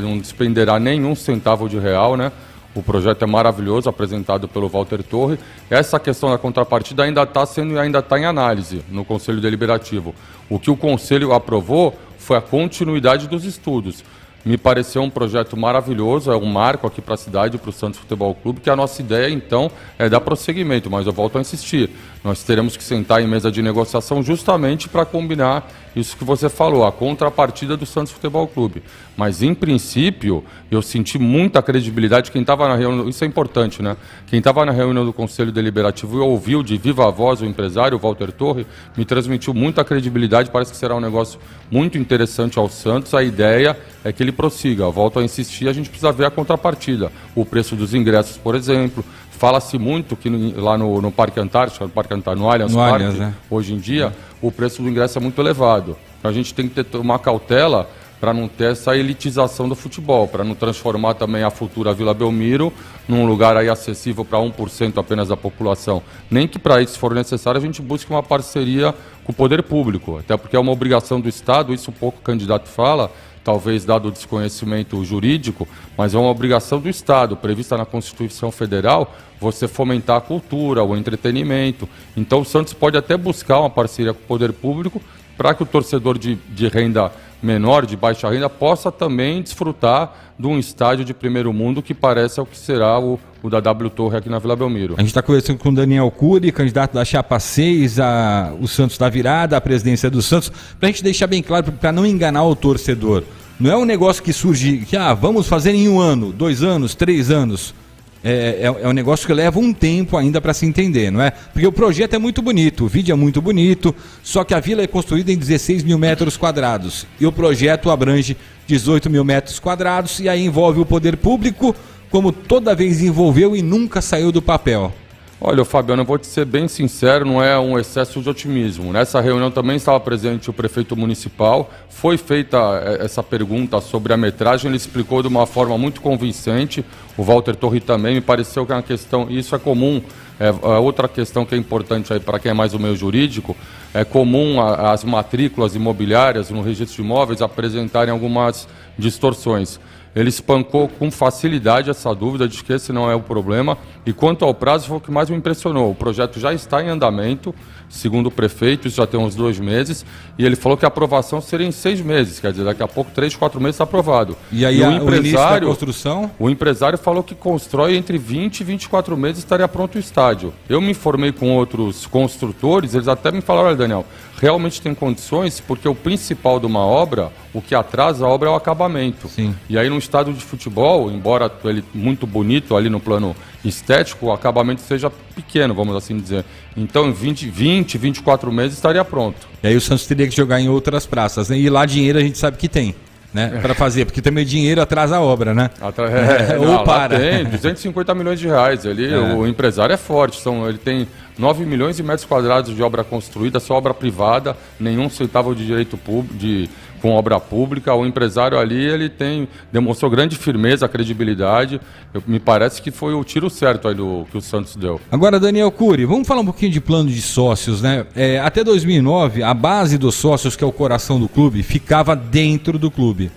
não 0.00 0.18
despenderá 0.18 0.80
nenhum 0.80 1.14
centavo 1.14 1.68
de 1.68 1.78
real, 1.78 2.16
né? 2.16 2.32
O 2.74 2.82
projeto 2.82 3.22
é 3.22 3.26
maravilhoso, 3.26 3.88
apresentado 3.88 4.46
pelo 4.46 4.68
Walter 4.68 5.02
Torre. 5.02 5.38
Essa 5.70 5.98
questão 5.98 6.30
da 6.30 6.38
contrapartida 6.38 7.02
ainda 7.02 7.22
está 7.22 7.44
sendo 7.46 7.74
e 7.74 7.78
ainda 7.78 7.98
está 7.98 8.18
em 8.18 8.24
análise 8.24 8.84
no 8.88 9.04
Conselho 9.04 9.40
Deliberativo. 9.40 10.14
O 10.48 10.58
que 10.58 10.70
o 10.70 10.76
Conselho 10.76 11.32
aprovou 11.32 11.96
foi 12.18 12.36
a 12.36 12.42
continuidade 12.42 13.26
dos 13.26 13.44
estudos. 13.44 14.04
Me 14.44 14.56
pareceu 14.56 15.02
um 15.02 15.10
projeto 15.10 15.56
maravilhoso, 15.56 16.30
é 16.30 16.36
um 16.36 16.46
marco 16.46 16.86
aqui 16.86 17.02
para 17.02 17.14
a 17.14 17.18
cidade, 17.18 17.58
para 17.58 17.70
o 17.70 17.72
Santos 17.72 17.98
Futebol 17.98 18.34
Clube, 18.34 18.60
que 18.60 18.70
a 18.70 18.76
nossa 18.76 19.02
ideia, 19.02 19.28
então, 19.28 19.70
é 19.98 20.08
dar 20.08 20.20
prosseguimento, 20.20 20.88
mas 20.88 21.06
eu 21.06 21.12
volto 21.12 21.36
a 21.38 21.40
insistir. 21.40 21.90
Nós 22.22 22.42
teremos 22.42 22.76
que 22.76 22.82
sentar 22.82 23.22
em 23.22 23.28
mesa 23.28 23.50
de 23.50 23.62
negociação 23.62 24.22
justamente 24.22 24.88
para 24.88 25.04
combinar 25.04 25.70
isso 25.96 26.16
que 26.16 26.24
você 26.24 26.48
falou, 26.48 26.84
a 26.84 26.92
contrapartida 26.92 27.76
do 27.76 27.84
Santos 27.86 28.12
Futebol 28.12 28.46
Clube. 28.46 28.82
Mas, 29.16 29.42
em 29.42 29.54
princípio, 29.54 30.44
eu 30.70 30.80
senti 30.80 31.18
muita 31.18 31.60
credibilidade. 31.62 32.30
Quem 32.30 32.42
estava 32.42 32.68
na 32.68 32.76
reunião, 32.76 33.08
isso 33.08 33.24
é 33.24 33.26
importante, 33.26 33.82
né? 33.82 33.96
Quem 34.26 34.38
estava 34.38 34.64
na 34.64 34.70
reunião 34.70 35.04
do 35.04 35.12
Conselho 35.12 35.50
Deliberativo 35.50 36.18
e 36.18 36.20
ouviu 36.20 36.62
de 36.62 36.76
viva 36.76 37.10
voz 37.10 37.40
o 37.40 37.44
empresário, 37.44 37.98
Walter 37.98 38.30
Torre, 38.30 38.66
me 38.96 39.04
transmitiu 39.04 39.52
muita 39.52 39.84
credibilidade. 39.84 40.50
Parece 40.50 40.70
que 40.70 40.76
será 40.76 40.94
um 40.94 41.00
negócio 41.00 41.40
muito 41.70 41.98
interessante 41.98 42.58
ao 42.58 42.68
Santos. 42.68 43.12
A 43.14 43.22
ideia 43.22 43.76
é 44.04 44.12
que 44.12 44.22
ele 44.22 44.32
prossiga. 44.32 44.88
Volto 44.90 45.18
a 45.18 45.24
insistir, 45.24 45.68
a 45.68 45.72
gente 45.72 45.88
precisa 45.88 46.12
ver 46.12 46.26
a 46.26 46.30
contrapartida. 46.30 47.10
O 47.34 47.44
preço 47.44 47.74
dos 47.74 47.94
ingressos, 47.94 48.36
por 48.36 48.54
exemplo, 48.54 49.04
Fala-se 49.38 49.78
muito 49.78 50.16
que 50.16 50.28
lá 50.56 50.76
no, 50.76 51.00
no 51.00 51.12
Parque 51.12 51.38
Antártico, 51.38 51.84
no 51.84 51.90
Parque 51.90 52.12
Antártico, 52.12 52.44
no 52.44 52.50
Allianz 52.50 52.72
no 52.72 52.78
Parque, 52.78 52.94
Allianz, 52.94 53.18
né? 53.18 53.34
hoje 53.48 53.72
em 53.72 53.78
dia, 53.78 54.12
o 54.42 54.50
preço 54.50 54.82
do 54.82 54.88
ingresso 54.88 55.16
é 55.16 55.20
muito 55.20 55.40
elevado. 55.40 55.96
Então 56.18 56.28
a 56.28 56.34
gente 56.34 56.52
tem 56.52 56.68
que 56.68 56.82
ter 56.82 56.98
uma 56.98 57.20
cautela 57.20 57.88
para 58.20 58.34
não 58.34 58.48
ter 58.48 58.72
essa 58.72 58.96
elitização 58.96 59.68
do 59.68 59.76
futebol, 59.76 60.26
para 60.26 60.42
não 60.42 60.56
transformar 60.56 61.14
também 61.14 61.44
a 61.44 61.50
futura 61.50 61.94
Vila 61.94 62.12
Belmiro 62.12 62.72
num 63.06 63.26
lugar 63.26 63.56
aí 63.56 63.68
acessível 63.68 64.24
para 64.24 64.40
1% 64.40 64.98
apenas 64.98 65.28
da 65.28 65.36
população. 65.36 66.02
Nem 66.28 66.48
que 66.48 66.58
para 66.58 66.82
isso, 66.82 66.94
se 66.94 66.98
for 66.98 67.14
necessário, 67.14 67.60
a 67.60 67.62
gente 67.62 67.80
busque 67.80 68.10
uma 68.10 68.22
parceria 68.22 68.92
com 69.24 69.30
o 69.30 69.34
poder 69.34 69.62
público, 69.62 70.18
até 70.18 70.36
porque 70.36 70.56
é 70.56 70.58
uma 70.58 70.72
obrigação 70.72 71.20
do 71.20 71.28
Estado, 71.28 71.72
isso 71.72 71.90
um 71.90 71.94
pouco 71.94 72.18
o 72.18 72.22
candidato 72.22 72.68
fala, 72.68 73.08
talvez 73.44 73.84
dado 73.84 74.08
o 74.08 74.10
desconhecimento 74.10 75.02
jurídico, 75.04 75.66
mas 75.96 76.14
é 76.14 76.18
uma 76.18 76.28
obrigação 76.28 76.80
do 76.80 76.88
Estado, 76.88 77.36
prevista 77.36 77.76
na 77.76 77.86
Constituição 77.86 78.50
Federal, 78.50 79.14
você 79.40 79.68
fomentar 79.68 80.16
a 80.16 80.20
cultura, 80.20 80.82
o 80.82 80.96
entretenimento. 80.96 81.88
Então 82.16 82.40
o 82.40 82.44
Santos 82.44 82.72
pode 82.72 82.96
até 82.96 83.16
buscar 83.16 83.60
uma 83.60 83.70
parceria 83.70 84.12
com 84.12 84.20
o 84.20 84.26
poder 84.26 84.52
público 84.52 85.00
para 85.36 85.54
que 85.54 85.62
o 85.62 85.66
torcedor 85.66 86.18
de, 86.18 86.34
de 86.34 86.68
renda 86.68 87.12
menor, 87.40 87.86
de 87.86 87.96
baixa 87.96 88.28
renda, 88.28 88.50
possa 88.50 88.90
também 88.90 89.40
desfrutar 89.40 90.12
de 90.38 90.46
um 90.46 90.58
estádio 90.58 91.04
de 91.04 91.14
primeiro 91.14 91.52
mundo 91.52 91.82
que 91.82 91.94
parece 91.94 92.40
é 92.40 92.42
o 92.42 92.46
que 92.46 92.58
será 92.58 92.98
o, 92.98 93.18
o 93.42 93.48
da 93.48 93.60
W 93.60 93.90
Torre 93.90 94.16
aqui 94.16 94.28
na 94.28 94.38
Vila 94.38 94.56
Belmiro. 94.56 94.94
A 94.96 95.00
gente 95.00 95.10
está 95.10 95.22
conversando 95.22 95.58
com 95.58 95.68
o 95.68 95.74
Daniel 95.74 96.10
Cury, 96.10 96.50
candidato 96.52 96.94
da 96.94 97.04
Chapa 97.04 97.38
6, 97.38 98.00
a, 98.00 98.52
o 98.60 98.66
Santos 98.66 98.98
da 98.98 99.08
Virada, 99.08 99.56
a 99.56 99.60
presidência 99.60 100.10
do 100.10 100.20
Santos, 100.20 100.50
para 100.78 100.88
a 100.88 100.92
gente 100.92 101.02
deixar 101.02 101.26
bem 101.26 101.42
claro, 101.42 101.72
para 101.72 101.92
não 101.92 102.04
enganar 102.04 102.44
o 102.44 102.56
torcedor. 102.56 103.22
Não 103.58 103.70
é 103.70 103.76
um 103.76 103.84
negócio 103.84 104.22
que 104.22 104.32
surge, 104.32 104.78
que 104.78 104.96
ah, 104.96 105.14
vamos 105.14 105.48
fazer 105.48 105.74
em 105.74 105.88
um 105.88 105.98
ano, 105.98 106.32
dois 106.32 106.62
anos, 106.62 106.94
três 106.94 107.30
anos. 107.30 107.74
É, 108.22 108.58
é, 108.62 108.84
é 108.84 108.88
um 108.88 108.92
negócio 108.92 109.26
que 109.26 109.32
leva 109.32 109.60
um 109.60 109.72
tempo 109.72 110.16
ainda 110.16 110.40
para 110.40 110.52
se 110.52 110.66
entender, 110.66 111.10
não 111.10 111.22
é? 111.22 111.30
Porque 111.30 111.66
o 111.66 111.72
projeto 111.72 112.14
é 112.14 112.18
muito 112.18 112.42
bonito, 112.42 112.84
o 112.84 112.88
vídeo 112.88 113.12
é 113.12 113.16
muito 113.16 113.40
bonito, 113.40 113.94
só 114.22 114.42
que 114.42 114.54
a 114.54 114.60
vila 114.60 114.82
é 114.82 114.86
construída 114.86 115.30
em 115.30 115.36
16 115.36 115.84
mil 115.84 115.98
metros 115.98 116.36
quadrados 116.36 117.06
e 117.20 117.26
o 117.26 117.32
projeto 117.32 117.90
abrange 117.90 118.36
18 118.66 119.08
mil 119.08 119.24
metros 119.24 119.60
quadrados 119.60 120.18
e 120.18 120.28
aí 120.28 120.44
envolve 120.44 120.80
o 120.80 120.86
poder 120.86 121.16
público, 121.16 121.74
como 122.10 122.32
toda 122.32 122.74
vez 122.74 123.00
envolveu 123.00 123.54
e 123.54 123.62
nunca 123.62 124.02
saiu 124.02 124.32
do 124.32 124.42
papel. 124.42 124.92
Olha, 125.40 125.64
Fabiano, 125.64 126.02
eu 126.02 126.06
vou 126.06 126.18
te 126.18 126.26
ser 126.26 126.44
bem 126.44 126.66
sincero, 126.66 127.24
não 127.24 127.40
é 127.40 127.56
um 127.56 127.78
excesso 127.78 128.20
de 128.20 128.28
otimismo. 128.28 128.92
Nessa 128.92 129.20
reunião 129.20 129.52
também 129.52 129.76
estava 129.76 130.00
presente 130.00 130.50
o 130.50 130.52
prefeito 130.52 130.96
municipal. 130.96 131.70
Foi 131.88 132.16
feita 132.16 132.58
eh, 132.84 133.04
essa 133.04 133.22
pergunta 133.22 133.80
sobre 133.80 134.12
a 134.12 134.16
metragem, 134.16 134.68
ele 134.68 134.76
explicou 134.76 135.22
de 135.22 135.28
uma 135.28 135.46
forma 135.46 135.78
muito 135.78 136.00
convincente. 136.00 136.84
O 137.16 137.22
Walter 137.22 137.54
Torre 137.54 137.78
também 137.78 138.16
me 138.16 138.20
pareceu 138.20 138.66
que 138.66 138.72
é 138.72 138.74
uma 138.74 138.82
questão, 138.82 139.30
isso 139.30 139.54
é 139.54 139.60
comum. 139.60 140.02
É, 140.40 140.48
é 140.48 140.78
outra 140.78 141.06
questão 141.06 141.44
que 141.44 141.54
é 141.54 141.58
importante 141.58 142.12
aí 142.12 142.18
para 142.18 142.40
quem 142.40 142.50
é 142.50 142.54
mais 142.54 142.74
o 142.74 142.78
meio 142.80 142.96
jurídico, 142.96 143.56
é 143.94 144.04
comum 144.04 144.60
as 144.60 145.04
matrículas 145.04 145.76
imobiliárias 145.76 146.50
no 146.50 146.62
registro 146.62 146.96
de 146.96 147.02
imóveis 147.02 147.42
apresentarem 147.42 148.12
algumas 148.12 148.66
distorções. 148.98 149.78
Ele 150.14 150.28
espancou 150.28 150.88
com 150.88 151.10
facilidade 151.10 151.90
essa 151.90 152.14
dúvida 152.14 152.48
de 152.48 152.62
que 152.62 152.72
esse 152.72 152.92
não 152.92 153.10
é 153.10 153.14
o 153.14 153.20
problema. 153.20 153.78
E 154.04 154.12
quanto 154.12 154.44
ao 154.44 154.54
prazo, 154.54 154.88
foi 154.88 154.96
o 154.96 155.00
que 155.00 155.10
mais 155.10 155.30
me 155.30 155.36
impressionou. 155.36 155.90
O 155.90 155.94
projeto 155.94 156.40
já 156.40 156.52
está 156.52 156.82
em 156.82 156.88
andamento, 156.88 157.54
segundo 157.88 158.26
o 158.26 158.30
prefeito, 158.30 158.86
isso 158.86 158.96
já 158.96 159.06
tem 159.06 159.18
uns 159.18 159.34
dois 159.34 159.58
meses, 159.58 160.04
e 160.38 160.44
ele 160.44 160.56
falou 160.56 160.76
que 160.76 160.84
a 160.84 160.88
aprovação 160.88 161.40
seria 161.40 161.66
em 161.66 161.72
seis 161.72 162.00
meses, 162.00 162.40
quer 162.40 162.50
dizer, 162.50 162.64
daqui 162.64 162.82
a 162.82 162.88
pouco, 162.88 163.10
três, 163.14 163.34
quatro 163.34 163.60
meses 163.60 163.74
está 163.74 163.84
aprovado. 163.84 164.36
E 164.52 164.64
aí 164.64 164.78
e 164.78 164.84
a, 164.84 164.88
o 164.88 164.92
empresário, 164.92 165.66
o 165.66 165.70
construção? 165.70 166.30
O 166.38 166.50
empresário 166.50 166.98
falou 166.98 167.22
que 167.22 167.34
constrói 167.34 167.96
entre 167.96 168.18
20 168.18 168.60
e 168.60 168.64
24 168.64 169.16
meses 169.16 169.38
estaria 169.38 169.66
pronto 169.68 169.96
o 169.96 169.98
estádio. 169.98 170.52
Eu 170.68 170.80
me 170.80 170.90
informei 170.90 171.32
com 171.32 171.56
outros 171.56 172.06
construtores, 172.06 172.94
eles 172.94 173.08
até 173.08 173.30
me 173.30 173.40
falaram, 173.40 173.68
olha 173.68 173.76
Daniel, 173.76 174.06
realmente 174.40 174.80
tem 174.80 174.94
condições, 174.94 175.60
porque 175.60 175.88
o 175.88 175.94
principal 175.94 176.60
de 176.60 176.66
uma 176.66 176.80
obra, 176.80 177.32
o 177.52 177.60
que 177.60 177.74
atrasa 177.74 178.24
a 178.24 178.28
obra 178.28 178.48
é 178.48 178.52
o 178.52 178.54
acabamento. 178.54 179.28
Sim. 179.28 179.54
E 179.68 179.78
aí 179.78 179.88
no 179.88 179.98
estádio 179.98 180.32
de 180.32 180.44
futebol, 180.44 181.10
embora 181.10 181.50
ele 181.64 181.84
muito 181.92 182.26
bonito 182.26 182.76
ali 182.76 182.88
no 182.88 183.00
plano 183.00 183.34
estético, 183.64 184.26
o 184.26 184.32
acabamento 184.32 184.80
seja 184.80 185.10
pequeno, 185.34 185.74
vamos 185.74 185.96
assim 185.96 186.18
dizer. 186.18 186.44
Então 186.76 187.08
em 187.08 187.12
20, 187.12 187.48
20 187.48 187.98
24 187.98 188.52
meses 188.52 188.76
estaria 188.76 189.04
pronto. 189.04 189.48
E 189.62 189.66
aí 189.66 189.76
o 189.76 189.80
Santos 189.80 190.06
teria 190.06 190.26
que 190.28 190.36
jogar 190.36 190.60
em 190.60 190.68
outras 190.68 191.06
praças. 191.06 191.48
Né? 191.48 191.58
E 191.58 191.68
lá 191.68 191.84
dinheiro 191.84 192.18
a 192.18 192.22
gente 192.22 192.38
sabe 192.38 192.56
que 192.56 192.68
tem. 192.68 192.94
Né, 193.30 193.58
para 193.60 193.74
fazer, 193.74 194.06
porque 194.06 194.22
também 194.22 194.42
dinheiro 194.42 194.80
atrasa 194.80 195.18
a 195.18 195.20
obra, 195.20 195.52
né? 195.52 195.68
Atra... 195.82 196.08
É, 196.08 196.56
Ou 196.58 196.64
não, 196.64 196.82
para. 196.82 197.18
Tem 197.18 197.44
250 197.44 198.14
milhões 198.14 198.40
de 198.40 198.46
reais 198.46 198.86
ali. 198.86 199.12
É. 199.12 199.18
O 199.18 199.46
empresário 199.46 199.92
é 199.92 199.98
forte. 199.98 200.40
São, 200.40 200.66
ele 200.66 200.78
tem 200.78 201.06
9 201.38 201.66
milhões 201.66 201.96
de 201.98 202.02
metros 202.02 202.24
quadrados 202.24 202.74
de 202.74 202.82
obra 202.82 203.04
construída, 203.04 203.60
só 203.60 203.74
obra 203.74 203.92
privada, 203.92 204.56
nenhum 204.80 205.10
centavo 205.10 205.54
de 205.54 205.66
direito 205.66 205.98
público, 205.98 206.34
de, 206.36 206.70
com 207.00 207.10
obra 207.10 207.38
pública. 207.40 207.94
O 207.94 208.06
empresário 208.06 208.58
ali, 208.58 208.84
ele 208.84 209.08
tem, 209.08 209.48
demonstrou 209.72 210.10
grande 210.10 210.36
firmeza, 210.36 210.88
credibilidade. 210.88 211.80
Eu, 212.12 212.22
me 212.26 212.38
parece 212.38 212.82
que 212.82 212.90
foi 212.90 213.14
o 213.14 213.24
tiro 213.24 213.48
certo 213.48 213.88
aí 213.88 213.94
do, 213.94 214.26
que 214.30 214.36
o 214.36 214.40
Santos 214.40 214.76
deu. 214.76 215.00
Agora, 215.10 215.40
Daniel 215.40 215.70
Cury, 215.70 216.04
vamos 216.04 216.26
falar 216.26 216.40
um 216.40 216.46
pouquinho 216.46 216.72
de 216.72 216.80
plano 216.80 217.10
de 217.10 217.20
sócios, 217.20 217.82
né? 217.82 218.06
É, 218.14 218.38
até 218.40 218.62
2009, 218.62 219.42
a 219.42 219.54
base 219.54 219.98
dos 219.98 220.14
sócios, 220.14 220.56
que 220.56 220.64
é 220.64 220.66
o 220.66 220.72
coração 220.72 221.18
do 221.18 221.28
clube, 221.28 221.62
ficava 221.62 222.14
dentro 222.14 222.78
do 222.78 222.90
clube. 222.90 223.30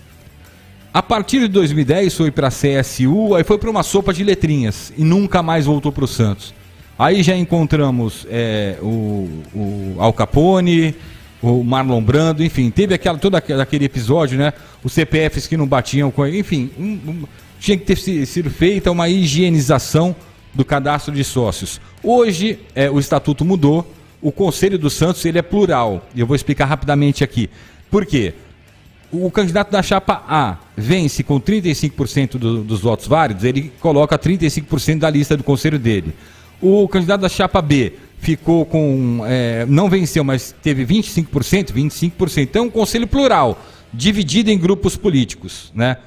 A 0.94 1.02
partir 1.02 1.40
de 1.40 1.48
2010 1.48 2.14
foi 2.14 2.32
para 2.32 2.50
a 2.50 2.52
CSU, 2.52 3.34
aí 3.36 3.46
foi 3.46 3.58
para 3.58 3.70
uma 3.70 3.82
sopa 3.82 4.14
de 4.14 4.26
letrinhas 4.26 4.92
e 4.98 5.04
nunca 5.06 5.42
mais 5.42 5.66
voltou 5.66 5.90
para 5.90 6.04
o 6.04 6.08
Santos. 6.08 6.54
Aí 7.00 7.24
já 7.24 7.36
encontramos 7.36 8.28
é, 8.30 8.78
o, 8.82 9.28
o 9.56 9.96
Al 10.00 10.12
Capone, 10.12 10.94
o 11.42 11.64
Marlon 11.64 12.02
Brando, 12.02 12.44
enfim, 12.44 12.70
teve 12.70 12.94
aquela, 12.94 13.18
todo 13.18 13.36
aquele 13.36 13.86
episódio, 13.86 14.38
né? 14.38 14.54
Os 14.84 14.94
CPFs 14.94 15.48
que 15.48 15.58
não 15.58 15.66
batiam 15.66 16.12
com. 16.12 16.26
Enfim, 16.28 16.70
um, 16.78 17.00
um, 17.08 17.24
tinha 17.60 17.78
que 17.78 17.86
ter 17.86 17.96
sido 18.26 18.50
feita 18.50 18.92
uma 18.92 19.10
higienização 19.10 20.16
do 20.54 20.64
cadastro 20.64 21.14
de 21.14 21.24
sócios. 21.24 21.82
Hoje 22.04 22.60
é, 22.76 22.90
o 22.90 23.00
estatuto 23.00 23.44
mudou, 23.44 23.92
o 24.22 24.32
Conselho 24.32 24.78
do 24.78 24.90
Santos 24.90 25.26
ele 25.26 25.40
é 25.40 25.42
plural. 25.42 26.08
E 26.14 26.20
eu 26.20 26.28
vou 26.28 26.36
explicar 26.36 26.66
rapidamente 26.66 27.24
aqui. 27.24 27.50
Por 27.90 28.06
quê? 28.06 28.34
O 29.12 29.30
candidato 29.30 29.72
da 29.72 29.84
chapa 29.84 30.24
A 30.28 30.58
vence 30.78 31.24
com 31.24 31.40
35% 31.40 32.38
do, 32.38 32.64
dos 32.64 32.82
votos 32.82 33.08
válidos, 33.08 33.44
ele 33.44 33.72
coloca 33.80 34.18
35% 34.18 35.00
da 35.00 35.10
lista 35.10 35.36
do 35.36 35.44
conselho 35.44 35.78
dele. 35.78 36.14
O 36.62 36.88
candidato 36.88 37.22
da 37.22 37.30
chapa 37.30 37.62
B 37.62 37.94
ficou 38.22 38.66
com. 38.66 39.24
É, 39.26 39.66
não 39.68 39.90
venceu, 39.90 40.24
mas 40.24 40.56
teve 40.62 40.86
25%, 40.86 41.74
25%. 41.74 42.38
Então, 42.44 42.64
é 42.64 42.66
um 42.68 42.70
conselho 42.70 43.08
plural, 43.08 43.60
dividido 43.92 44.52
em 44.52 44.58
grupos 44.58 44.96
políticos. 44.96 45.72
Né? 45.76 45.98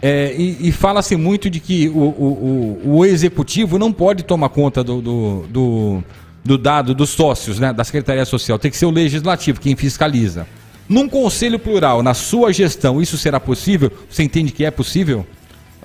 É, 0.00 0.34
e, 0.36 0.68
e 0.68 0.72
fala-se 0.72 1.16
muito 1.16 1.50
de 1.50 1.58
que 1.58 1.88
o, 1.88 1.92
o, 1.92 2.80
o, 2.84 2.96
o, 2.98 3.04
executivo 3.04 3.78
não 3.78 3.92
pode 3.92 4.22
tomar 4.22 4.50
conta 4.50 4.84
do, 4.84 5.00
do, 5.00 5.46
do, 5.48 6.04
do 6.44 6.58
dado 6.58 6.94
dos 6.94 7.10
sócios 7.10 7.58
né, 7.58 7.72
da 7.72 7.82
Secretaria 7.82 8.24
Social, 8.24 8.58
tem 8.60 8.70
que 8.70 8.76
ser 8.76 8.86
o 8.86 8.90
legislativo 8.90 9.60
quem 9.60 9.74
fiscaliza. 9.74 10.46
Num 10.88 11.08
conselho 11.08 11.58
plural, 11.58 12.02
na 12.02 12.14
sua 12.14 12.52
gestão, 12.52 13.02
isso 13.02 13.18
será 13.18 13.40
possível? 13.40 13.90
Você 14.08 14.22
entende 14.22 14.52
que 14.52 14.64
é 14.64 14.70
possível? 14.70 15.26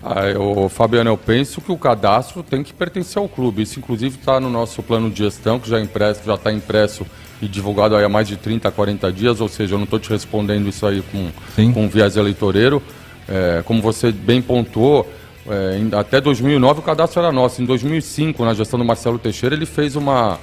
Ah, 0.06 0.28
eu, 0.28 0.68
Fabiano, 0.68 1.10
eu 1.10 1.18
penso 1.18 1.62
que 1.62 1.72
o 1.72 1.78
cadastro 1.78 2.44
tem 2.44 2.62
que 2.62 2.74
pertencer 2.74 3.22
ao 3.22 3.30
clube. 3.30 3.62
Isso, 3.62 3.80
inclusive, 3.80 4.18
está 4.20 4.38
no 4.38 4.50
nosso 4.50 4.84
plano 4.84 5.10
de 5.10 5.20
gestão, 5.20 5.58
que 5.58 5.70
já 5.70 5.78
já 6.26 6.34
está 6.36 6.52
impresso 6.52 7.06
e 7.42 7.48
divulgado 7.48 7.96
há 7.96 8.10
mais 8.10 8.28
de 8.28 8.36
30, 8.36 8.70
40 8.70 9.12
dias. 9.14 9.40
Ou 9.40 9.48
seja, 9.48 9.76
eu 9.76 9.78
não 9.78 9.86
estou 9.86 10.00
te 10.00 10.10
respondendo 10.10 10.68
isso 10.68 10.86
aí 10.86 11.02
com, 11.04 11.32
com 11.72 11.88
viés 11.88 12.18
eleitoreiro. 12.18 12.84
É, 13.30 13.64
como 13.66 13.82
você 13.82 14.12
bem 14.12 14.42
pontuou, 14.42 15.10
é, 15.48 15.98
até 15.98 16.20
2009 16.20 16.82
o 16.82 16.84
cadastro 16.84 17.22
era 17.22 17.32
nosso. 17.32 17.62
Em 17.62 17.66
2005, 17.66 18.44
na 18.44 18.54
gestão 18.54 18.78
do 18.78 18.84
Marcelo 18.84 19.18
Teixeira, 19.18 19.56
ele 19.56 19.66
fez 19.66 19.96
uma, 19.96 20.38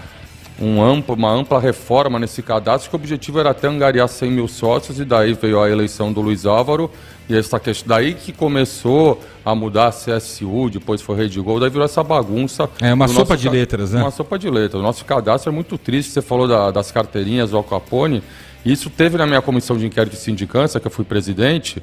um 0.61 0.83
amplo, 0.83 1.15
uma 1.15 1.33
ampla 1.33 1.59
reforma 1.59 2.19
nesse 2.19 2.43
cadastro, 2.43 2.91
que 2.91 2.97
o 2.97 2.99
objetivo 2.99 3.41
era 3.41 3.51
até 3.51 3.67
angariar 3.67 4.09
100 4.09 4.31
mil 4.31 4.47
sócios, 4.47 5.01
e 5.01 5.05
daí 5.05 5.33
veio 5.33 5.61
a 5.61 5.71
eleição 5.71 6.13
do 6.13 6.21
Luiz 6.21 6.45
Álvaro, 6.45 6.91
e 7.29 7.37
essa 7.37 7.59
questão, 7.59 7.97
daí 7.97 8.13
que 8.13 8.33
começou 8.33 9.21
a 9.45 9.55
mudar 9.55 9.87
a 9.87 9.91
CSU, 9.91 10.69
depois 10.71 11.01
foi 11.01 11.17
Rede 11.17 11.41
Gol, 11.41 11.61
daí 11.61 11.71
virou 11.71 11.85
essa 11.85 12.03
bagunça. 12.03 12.69
É 12.81 12.93
uma 12.93 13.09
sopa 13.09 13.37
de 13.37 13.49
letras, 13.49 13.93
né? 13.93 14.03
Uma 14.03 14.11
sopa 14.11 14.39
de 14.39 14.51
letras. 14.51 14.81
O 14.81 14.83
nosso 14.83 15.05
cadastro 15.05 15.51
é 15.51 15.55
muito 15.55 15.79
triste. 15.79 16.13
Você 16.13 16.21
falou 16.21 16.49
da, 16.49 16.73
das 16.73 16.91
carteirinhas 16.91 17.51
do 17.51 17.57
Al 17.57 17.63
Capone. 17.63 18.23
Isso 18.65 18.91
teve 18.91 19.17
na 19.17 19.27
minha 19.27 19.41
comissão 19.41 19.79
de 19.79 19.87
inquérito 19.87 20.15
de 20.15 20.19
sindicância, 20.19 20.81
que 20.81 20.87
eu 20.89 20.91
fui 20.91 21.05
presidente, 21.05 21.81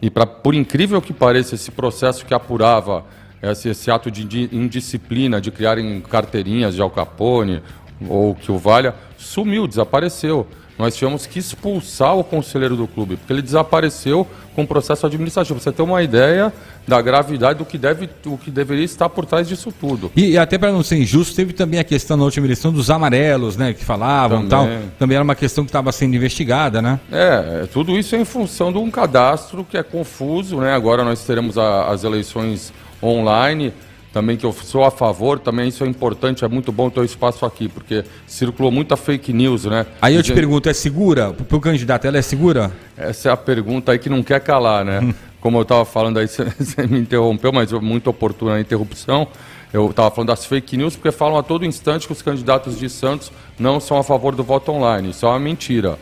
e 0.00 0.10
pra, 0.10 0.26
por 0.26 0.54
incrível 0.54 1.00
que 1.00 1.12
pareça, 1.12 1.54
esse 1.54 1.70
processo 1.70 2.26
que 2.26 2.34
apurava 2.34 3.04
esse, 3.42 3.70
esse 3.70 3.90
ato 3.90 4.10
de 4.10 4.48
indisciplina 4.52 5.40
de 5.40 5.50
criarem 5.50 6.00
carteirinhas 6.00 6.74
de 6.74 6.82
Al 6.82 6.90
Capone 6.90 7.62
ou 8.08 8.34
que 8.34 8.50
o 8.50 8.58
valha, 8.58 8.94
sumiu, 9.16 9.66
desapareceu 9.66 10.46
nós 10.78 10.96
tivemos 10.96 11.26
que 11.26 11.38
expulsar 11.38 12.16
o 12.16 12.24
conselheiro 12.24 12.76
do 12.76 12.88
clube, 12.88 13.16
porque 13.16 13.32
ele 13.32 13.42
desapareceu 13.42 14.26
com 14.54 14.62
o 14.62 14.66
processo 14.66 15.06
administrativo. 15.06 15.60
Você 15.60 15.70
tem 15.70 15.84
uma 15.84 16.02
ideia 16.02 16.52
da 16.88 17.00
gravidade 17.00 17.58
do 17.58 17.64
que, 17.64 17.78
deve, 17.78 18.08
o 18.26 18.36
que 18.36 18.50
deveria 18.50 18.84
estar 18.84 19.08
por 19.08 19.24
trás 19.24 19.46
disso 19.46 19.72
tudo. 19.72 20.10
E, 20.16 20.30
e 20.30 20.38
até 20.38 20.58
para 20.58 20.72
não 20.72 20.82
ser 20.82 20.96
injusto, 20.96 21.36
teve 21.36 21.52
também 21.52 21.78
a 21.78 21.84
questão 21.84 22.16
na 22.16 22.24
última 22.24 22.46
eleição 22.46 22.72
dos 22.72 22.90
amarelos, 22.90 23.56
né, 23.56 23.72
que 23.72 23.84
falavam 23.84 24.48
também. 24.48 24.78
tal. 24.78 24.88
Também 24.98 25.14
era 25.14 25.22
uma 25.22 25.34
questão 25.34 25.62
que 25.64 25.68
estava 25.68 25.92
sendo 25.92 26.16
investigada, 26.16 26.82
né? 26.82 26.98
É, 27.12 27.66
tudo 27.72 27.96
isso 27.98 28.16
é 28.16 28.18
em 28.18 28.24
função 28.24 28.72
de 28.72 28.78
um 28.78 28.90
cadastro 28.90 29.64
que 29.64 29.76
é 29.76 29.82
confuso, 29.82 30.56
né? 30.56 30.74
Agora 30.74 31.04
nós 31.04 31.24
teremos 31.24 31.56
a, 31.56 31.86
as 31.90 32.02
eleições 32.02 32.72
online 33.00 33.72
também 34.12 34.36
que 34.36 34.44
eu 34.44 34.52
sou 34.52 34.84
a 34.84 34.90
favor, 34.90 35.38
também 35.38 35.68
isso 35.68 35.82
é 35.84 35.86
importante, 35.88 36.44
é 36.44 36.48
muito 36.48 36.70
bom 36.70 36.90
ter 36.90 37.00
o 37.00 37.04
espaço 37.04 37.46
aqui, 37.46 37.68
porque 37.68 38.04
circulou 38.26 38.70
muita 38.70 38.96
fake 38.96 39.32
news, 39.32 39.64
né? 39.64 39.86
Aí 40.00 40.14
eu 40.14 40.22
te 40.22 40.32
pergunto, 40.32 40.68
é 40.68 40.74
segura? 40.74 41.32
Para 41.32 41.56
o 41.56 41.60
candidato, 41.60 42.06
ela 42.06 42.18
é 42.18 42.22
segura? 42.22 42.70
Essa 42.96 43.30
é 43.30 43.32
a 43.32 43.36
pergunta 43.36 43.92
aí 43.92 43.98
que 43.98 44.10
não 44.10 44.22
quer 44.22 44.40
calar, 44.40 44.84
né? 44.84 45.00
Hum. 45.00 45.14
Como 45.40 45.58
eu 45.58 45.62
estava 45.62 45.84
falando 45.84 46.18
aí, 46.18 46.28
você 46.28 46.86
me 46.86 47.00
interrompeu, 47.00 47.52
mas 47.52 47.72
muito 47.72 48.10
oportuna 48.10 48.54
a 48.54 48.60
interrupção. 48.60 49.26
Eu 49.72 49.88
estava 49.88 50.10
falando 50.10 50.28
das 50.28 50.44
fake 50.44 50.76
news, 50.76 50.94
porque 50.94 51.10
falam 51.10 51.38
a 51.38 51.42
todo 51.42 51.64
instante 51.64 52.06
que 52.06 52.12
os 52.12 52.20
candidatos 52.20 52.78
de 52.78 52.90
Santos 52.90 53.32
não 53.58 53.80
são 53.80 53.96
a 53.96 54.04
favor 54.04 54.34
do 54.34 54.44
voto 54.44 54.70
online. 54.70 55.10
Isso 55.10 55.24
é 55.24 55.28
uma 55.30 55.38
mentira. 55.38 55.98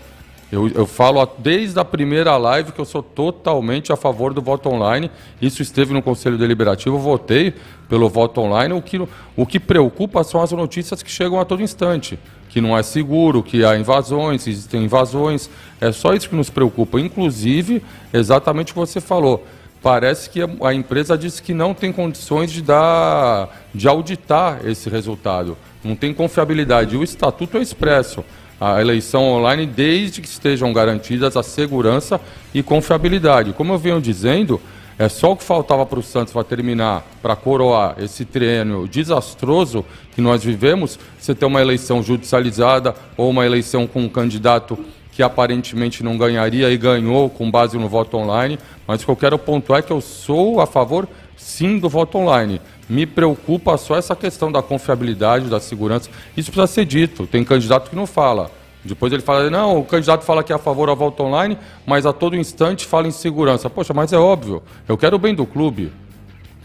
Eu, 0.53 0.69
eu 0.69 0.85
falo 0.85 1.25
desde 1.39 1.79
a 1.79 1.85
primeira 1.85 2.37
live 2.37 2.73
que 2.73 2.81
eu 2.81 2.85
sou 2.85 3.03
totalmente 3.03 3.93
a 3.93 3.97
favor 3.97 4.35
do 4.35 4.43
voto 4.43 4.69
online. 4.69 5.09
Isso 5.41 5.63
esteve 5.63 5.93
no 5.93 6.03
Conselho 6.03 6.37
Deliberativo, 6.37 6.97
eu 6.97 7.01
votei 7.01 7.55
pelo 7.89 8.09
voto 8.09 8.41
online. 8.41 8.75
O 8.75 8.83
que, 8.83 9.01
o 9.37 9.47
que 9.47 9.61
preocupa 9.61 10.25
são 10.25 10.43
as 10.43 10.51
notícias 10.51 11.03
que 11.03 11.11
chegam 11.11 11.39
a 11.39 11.45
todo 11.45 11.63
instante. 11.63 12.19
Que 12.49 12.61
não 12.61 12.77
é 12.77 12.83
seguro, 12.83 13.45
que 13.45 13.65
há 13.65 13.79
invasões, 13.79 14.45
existem 14.49 14.85
invasões. 14.85 15.49
É 15.81 15.93
só 15.93 16.15
isso 16.15 16.29
que 16.29 16.35
nos 16.35 16.51
preocupa. 16.51 16.99
Inclusive, 16.99 17.81
exatamente 18.13 18.73
o 18.73 18.75
que 18.75 18.81
você 18.81 19.01
falou. 19.01 19.47
Parece 19.81 20.29
que 20.29 20.41
a 20.43 20.75
empresa 20.75 21.17
disse 21.17 21.41
que 21.41 21.55
não 21.55 21.73
tem 21.73 21.93
condições 21.93 22.51
de 22.51 22.61
dar, 22.61 23.49
de 23.73 23.87
auditar 23.87 24.61
esse 24.67 24.91
resultado. 24.91 25.57
Não 25.83 25.95
tem 25.95 26.13
confiabilidade. 26.13 26.97
O 26.97 27.05
estatuto 27.05 27.57
é 27.57 27.63
expresso 27.63 28.25
a 28.61 28.81
eleição 28.81 29.23
online 29.25 29.65
desde 29.65 30.21
que 30.21 30.29
estejam 30.29 30.73
garantidas 30.73 31.37
a 31.37 31.43
segurança 31.43 32.21
e 32.53 32.63
confiabilidade. 32.63 33.55
Como 33.55 33.73
eu 33.73 33.79
venho 33.79 34.01
dizendo, 34.01 34.61
é 34.99 35.09
só 35.09 35.33
o 35.33 35.37
que 35.37 35.43
faltava 35.43 35.87
para 35.87 35.99
o 35.99 36.03
Santos 36.03 36.31
para 36.31 36.45
terminar, 36.45 37.03
para 37.23 37.35
coroar 37.35 37.95
esse 37.99 38.23
triênio 38.27 38.87
desastroso 38.87 39.83
que 40.15 40.21
nós 40.21 40.45
vivemos, 40.45 40.99
você 41.19 41.35
ter 41.35 41.47
uma 41.47 41.63
eleição 41.63 42.03
judicializada 42.03 42.95
ou 43.17 43.31
uma 43.31 43.47
eleição 43.47 43.87
com 43.87 44.03
um 44.03 44.09
candidato 44.11 44.79
que 45.11 45.23
aparentemente 45.23 46.05
não 46.05 46.19
ganharia 46.19 46.71
e 46.71 46.77
ganhou 46.77 47.31
com 47.31 47.51
base 47.51 47.79
no 47.79 47.89
voto 47.89 48.19
online. 48.19 48.59
Mas 48.87 49.03
o 49.03 49.07
que 49.07 49.11
eu 49.11 49.17
quero 49.17 49.39
pontuar 49.39 49.79
é 49.79 49.83
que 49.83 49.91
eu 49.91 50.03
sou 50.03 50.61
a 50.61 50.67
favor, 50.67 51.09
sim, 51.35 51.79
do 51.79 51.89
voto 51.89 52.19
online. 52.19 52.61
Me 52.91 53.07
preocupa 53.07 53.77
só 53.79 53.97
essa 53.97 54.17
questão 54.17 54.51
da 54.51 54.61
confiabilidade, 54.61 55.49
da 55.49 55.61
segurança. 55.61 56.11
Isso 56.37 56.51
precisa 56.51 56.67
ser 56.67 56.85
dito. 56.85 57.25
Tem 57.25 57.45
candidato 57.45 57.89
que 57.89 57.95
não 57.95 58.05
fala. 58.05 58.51
Depois 58.85 59.13
ele 59.13 59.23
fala, 59.23 59.49
não, 59.49 59.79
o 59.79 59.85
candidato 59.85 60.25
fala 60.25 60.43
que 60.43 60.53
é 60.53 60.57
a 60.57 60.59
favor 60.59 60.89
da 60.89 60.95
volta 60.95 61.23
online, 61.23 61.57
mas 61.87 62.05
a 62.05 62.13
todo 62.13 62.35
instante 62.35 62.87
fala 62.87 63.07
em 63.07 63.13
segurança. 63.13 63.71
Poxa, 63.71 63.95
mas 63.95 64.13
é 64.13 64.19
óbvio, 64.19 64.61
eu 64.89 64.99
quero 64.99 65.15
o 65.15 65.19
bem 65.21 65.35
do 65.35 65.47
clube. 65.47 65.93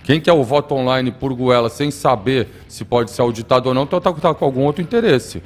Quem 0.03 0.19
quer 0.19 0.33
o 0.33 0.43
voto 0.43 0.73
online 0.73 1.11
por 1.11 1.31
goela 1.33 1.69
sem 1.69 1.91
saber 1.91 2.47
se 2.67 2.83
pode 2.83 3.11
ser 3.11 3.21
auditado 3.21 3.69
ou 3.69 3.75
não, 3.75 3.83
então 3.83 3.97
está 3.99 4.11
tá 4.11 4.33
com 4.33 4.45
algum 4.45 4.61
outro 4.61 4.81
interesse. 4.81 5.43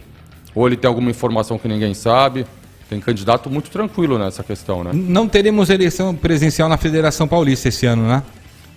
ou 0.56 0.66
ele 0.66 0.78
tem 0.78 0.88
alguma 0.88 1.10
informação 1.10 1.58
que 1.58 1.68
ninguém 1.68 1.94
sabe. 1.94 2.46
Tem 2.90 3.00
candidato 3.00 3.50
muito 3.50 3.70
tranquilo 3.70 4.18
nessa 4.18 4.44
questão, 4.44 4.84
né? 4.84 4.92
Não 4.94 5.28
teremos 5.28 5.70
eleição 5.70 6.16
presencial 6.16 6.70
na 6.70 6.78
Federação 6.78 7.28
Paulista 7.28 7.68
esse 7.68 7.86
ano, 7.86 8.08
né? 8.08 8.24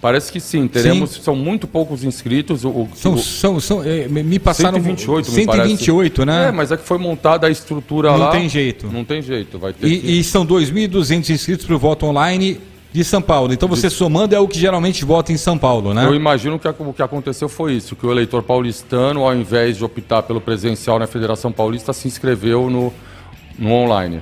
Parece 0.03 0.33
que 0.33 0.41
sim, 0.41 0.67
teremos, 0.67 1.11
sim. 1.11 1.23
são 1.23 1.37
muito 1.37 1.69
poucos 1.69 2.03
inscritos. 2.03 2.65
O, 2.65 2.89
são, 2.93 3.15
o, 3.15 3.19
são, 3.19 3.61
são, 3.61 3.85
é, 3.85 4.09
me 4.09 4.37
passaram 4.41 4.83
128, 4.83 5.31
128 5.31 6.21
me 6.23 6.27
né? 6.27 6.49
É, 6.49 6.51
mas 6.51 6.73
é 6.73 6.77
que 6.77 6.83
foi 6.83 6.99
montada 6.99 7.47
a 7.47 7.51
estrutura 7.51 8.11
não 8.11 8.19
lá. 8.19 8.25
Não 8.25 8.33
tem 8.33 8.49
jeito. 8.49 8.89
Não 8.89 9.05
tem 9.05 9.23
jeito, 9.23 9.61
vai 9.61 9.73
ter 9.73 9.87
E, 9.87 10.01
que... 10.01 10.19
e 10.19 10.25
são 10.25 10.45
2.200 10.45 11.31
inscritos 11.31 11.65
para 11.65 11.77
o 11.77 11.79
voto 11.79 12.05
online 12.05 12.61
de 12.93 13.05
São 13.05 13.23
Paulo. 13.23 13.53
Então 13.53 13.69
você 13.69 13.87
de... 13.87 13.95
somando 13.95 14.35
é 14.35 14.41
o 14.41 14.49
que 14.49 14.59
geralmente 14.59 15.05
vota 15.05 15.33
em 15.33 15.37
São 15.37 15.57
Paulo, 15.57 15.95
né? 15.95 16.05
Eu 16.05 16.17
imagino 16.17 16.59
que 16.59 16.67
o 16.67 16.93
que 16.93 17.03
aconteceu 17.03 17.49
foi 17.49 17.75
isso, 17.75 17.95
que 17.95 18.05
o 18.05 18.11
eleitor 18.11 18.43
paulistano, 18.43 19.23
ao 19.23 19.33
invés 19.33 19.77
de 19.77 19.85
optar 19.85 20.25
pelo 20.25 20.41
presencial 20.41 20.99
na 20.99 21.07
Federação 21.07 21.53
Paulista, 21.53 21.93
se 21.93 22.09
inscreveu 22.09 22.69
no, 22.69 22.93
no 23.57 23.71
online. 23.71 24.21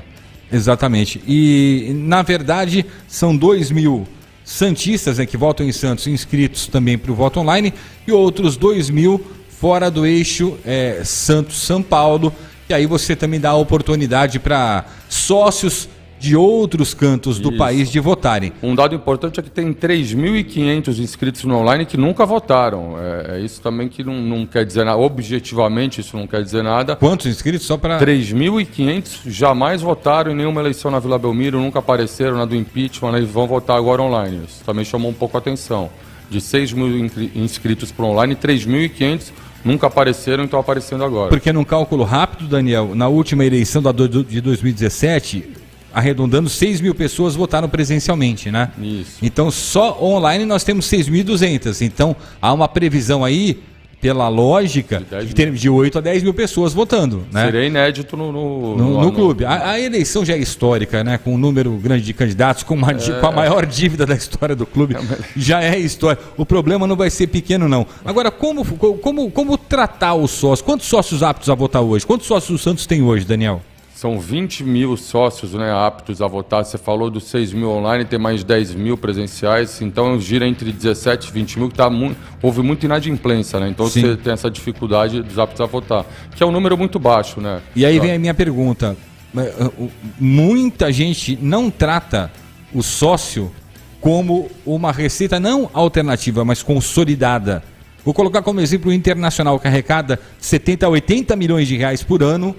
Exatamente. 0.53 1.23
E, 1.27 1.91
na 1.95 2.21
verdade, 2.21 2.85
são 3.09 3.35
2 3.35 3.71
mil 3.71 4.07
santistas 4.51 5.19
né, 5.19 5.27
que 5.27 5.37
votam 5.37 5.65
em 5.65 5.71
Santos 5.71 6.09
inscritos 6.09 6.67
também 6.67 6.99
para 6.99 7.13
o 7.13 7.15
voto 7.15 7.39
online 7.39 7.73
e 8.05 8.11
outros 8.11 8.57
2 8.57 8.91
mil 8.91 9.25
fora 9.49 9.89
do 9.89 10.05
eixo 10.05 10.59
é, 10.65 11.03
Santos-São 11.05 11.81
Paulo. 11.81 12.33
E 12.69 12.75
aí 12.75 12.85
você 12.85 13.15
também 13.15 13.39
dá 13.39 13.51
a 13.51 13.57
oportunidade 13.57 14.41
para 14.41 14.87
sócios 15.09 15.89
de 16.21 16.37
outros 16.37 16.93
cantos 16.93 17.41
do 17.41 17.49
Isso. 17.49 17.59
país 17.59 17.91
de 17.91 17.99
votarem. 17.99 18.53
Um 18.63 18.75
dado 18.75 18.95
importante 18.95 19.41
é 19.41 19.43
que 19.43 19.49
tem 19.49 19.73
3.500 19.73 20.99
inscritos 20.99 21.45
no 21.45 21.57
online 21.57 21.87
que 21.87 21.97
nunca 21.97 22.27
votaram. 22.27 22.95
É, 22.99 23.39
é 23.39 23.41
isso 23.41 23.63
também 23.63 23.89
que 23.89 24.05
não, 24.05 24.21
não, 24.21 24.45
quer 24.45 24.67
dizer 24.67 24.85
nada. 24.85 24.99
Objetivamente, 24.99 26.03
isso 26.03 26.17
não 26.19 26.27
quer 26.27 26.43
dizer 26.43 26.63
nada. 26.63 26.95
Quantos 26.95 27.27
inscritos? 27.27 27.67
Só 27.67 27.79
para. 27.79 27.99
3.500 27.99 29.31
jamais 29.31 29.81
votaram 29.81 30.33
em 30.33 30.35
nenhuma 30.35 30.61
eleição 30.61 30.91
na 30.91 30.99
Vila 30.99 31.19
Belmiro, 31.19 31.59
nunca 31.59 31.79
apareceram 31.79 32.37
na 32.37 32.45
do 32.45 32.55
impeachment, 32.55 33.13
né, 33.13 33.21
e 33.21 33.25
vão 33.25 33.47
votar 33.47 33.79
agora 33.79 34.03
online. 34.03 34.43
Isso 34.47 34.63
também 34.63 34.85
chamou 34.85 35.11
um 35.11 35.15
pouco 35.15 35.39
a 35.39 35.41
atenção. 35.41 35.89
De 36.29 36.41
6 36.41 36.75
mil 36.75 37.11
inscritos 37.35 37.91
por 37.91 38.05
online, 38.05 38.37
3.500 38.37 39.33
nunca 39.65 39.87
apareceram 39.87 40.43
e 40.43 40.47
estão 40.47 40.61
aparecendo 40.61 41.03
agora. 41.03 41.31
Porque 41.31 41.53
num 41.53 41.65
cálculo 41.65 42.05
rápido, 42.05 42.47
Daniel, 42.47 42.95
na 42.95 43.09
última 43.09 43.45
eleição 43.45 43.83
de 43.83 44.41
2017, 44.41 45.60
arredondando, 45.93 46.49
6 46.49 46.81
mil 46.81 46.95
pessoas 46.95 47.35
votaram 47.35 47.69
presencialmente, 47.69 48.51
né? 48.51 48.71
Isso. 48.81 49.19
Então, 49.23 49.51
só 49.51 50.03
online 50.03 50.45
nós 50.45 50.65
temos 50.65 50.87
6.200. 50.87 51.83
Então, 51.83 52.15
há 52.41 52.53
uma 52.53 52.69
previsão 52.69 53.25
aí, 53.25 53.61
pela 54.01 54.29
lógica, 54.29 55.03
de, 55.25 55.35
ter, 55.35 55.53
de 55.53 55.69
8 55.69 55.99
a 55.99 56.01
10 56.01 56.23
mil 56.23 56.33
pessoas 56.33 56.73
votando, 56.73 57.27
né? 57.31 57.45
Seria 57.45 57.67
inédito 57.67 58.17
no, 58.17 58.33
no, 58.33 58.77
no, 58.77 58.91
no, 58.93 59.01
no 59.03 59.13
clube. 59.13 59.45
A, 59.45 59.73
a, 59.73 59.81
eleição 59.81 60.25
já 60.25 60.35
é 60.35 60.39
histórica, 60.39 61.05
né? 61.05 61.19
Com 61.19 61.35
um 61.35 61.39
número 61.39 61.71
grande 61.73 62.03
de 62.03 62.15
candidatos, 62.15 62.63
com, 62.63 62.75
uma, 62.75 62.93
é... 62.93 63.21
com 63.21 63.27
a 63.27 63.33
maior 63.33 63.67
dívida 63.67 64.07
da 64.07 64.15
história 64.15 64.57
do 64.57 64.65
clube. 64.65 64.97
Já 65.37 65.63
é 65.63 65.79
história. 65.79 66.19
O 66.37 66.47
problema 66.47 66.87
não 66.87 66.97
vai 66.97 67.11
ser 67.11 67.27
pequeno, 67.27 67.69
não. 67.69 67.87
Agora, 68.05 68.31
como, 68.31 68.65
como, 68.65 69.31
como 69.31 69.59
tratar 69.59 70.15
os 70.15 70.31
sócios? 70.31 70.63
Quantos 70.63 70.87
sócios 70.87 71.23
aptos 71.23 71.51
a 71.51 71.55
votar 71.55 71.83
hoje? 71.83 72.07
Quantos 72.07 72.27
sócios 72.27 72.59
o 72.59 72.63
Santos 72.63 72.87
tem 72.87 73.03
hoje, 73.03 73.27
Daniel? 73.27 73.61
São 74.01 74.19
20 74.19 74.65
mil 74.65 74.97
sócios 74.97 75.53
né, 75.53 75.71
aptos 75.71 76.23
a 76.23 76.27
votar. 76.27 76.65
Você 76.65 76.79
falou 76.79 77.11
dos 77.11 77.25
6 77.25 77.53
mil 77.53 77.69
online, 77.69 78.03
tem 78.07 78.19
mais 78.19 78.43
10 78.43 78.75
mil 78.75 78.97
presenciais. 78.97 79.83
Então 79.83 80.19
gira 80.19 80.49
entre 80.49 80.73
17 80.73 81.29
e 81.29 81.33
20 81.33 81.59
mil, 81.59 81.69
que 81.69 81.75
tá 81.75 81.91
mu 81.91 82.17
houve 82.41 82.63
muita 82.63 82.87
inadimplência, 82.87 83.61
né? 83.61 83.69
Então 83.69 83.87
Sim. 83.89 84.01
você 84.01 84.17
tem 84.17 84.33
essa 84.33 84.51
dificuldade 84.51 85.23
dos 85.23 85.39
aptos 85.39 85.61
a 85.61 85.67
votar, 85.67 86.07
que 86.35 86.43
é 86.43 86.47
um 86.47 86.51
número 86.51 86.79
muito 86.79 86.99
baixo, 86.99 87.43
né? 87.43 87.61
E 87.77 87.85
aí 87.85 88.01
vem 88.01 88.13
a 88.13 88.19
minha 88.19 88.33
pergunta. 88.33 88.97
É, 89.37 89.71
muita 90.19 90.91
gente 90.91 91.39
não 91.39 91.69
trata 91.69 92.33
o 92.73 92.83
sócio 92.83 93.53
como 94.01 94.51
uma 94.65 94.93
receita 94.93 95.39
não 95.39 95.69
alternativa, 95.75 96.43
mas 96.43 96.63
consolidada. 96.63 97.63
Vou 98.03 98.15
colocar 98.15 98.41
como 98.41 98.63
exemplo 98.63 98.91
o 98.91 98.95
Internacional, 98.95 99.61
que 99.61 99.69
arrecada 99.69 100.19
70 100.39 100.87
a 100.87 100.89
80 100.89 101.37
milhões 101.37 101.69
de 101.69 101.77
reais 101.77 102.03
por 102.03 102.23
ano 102.23 102.57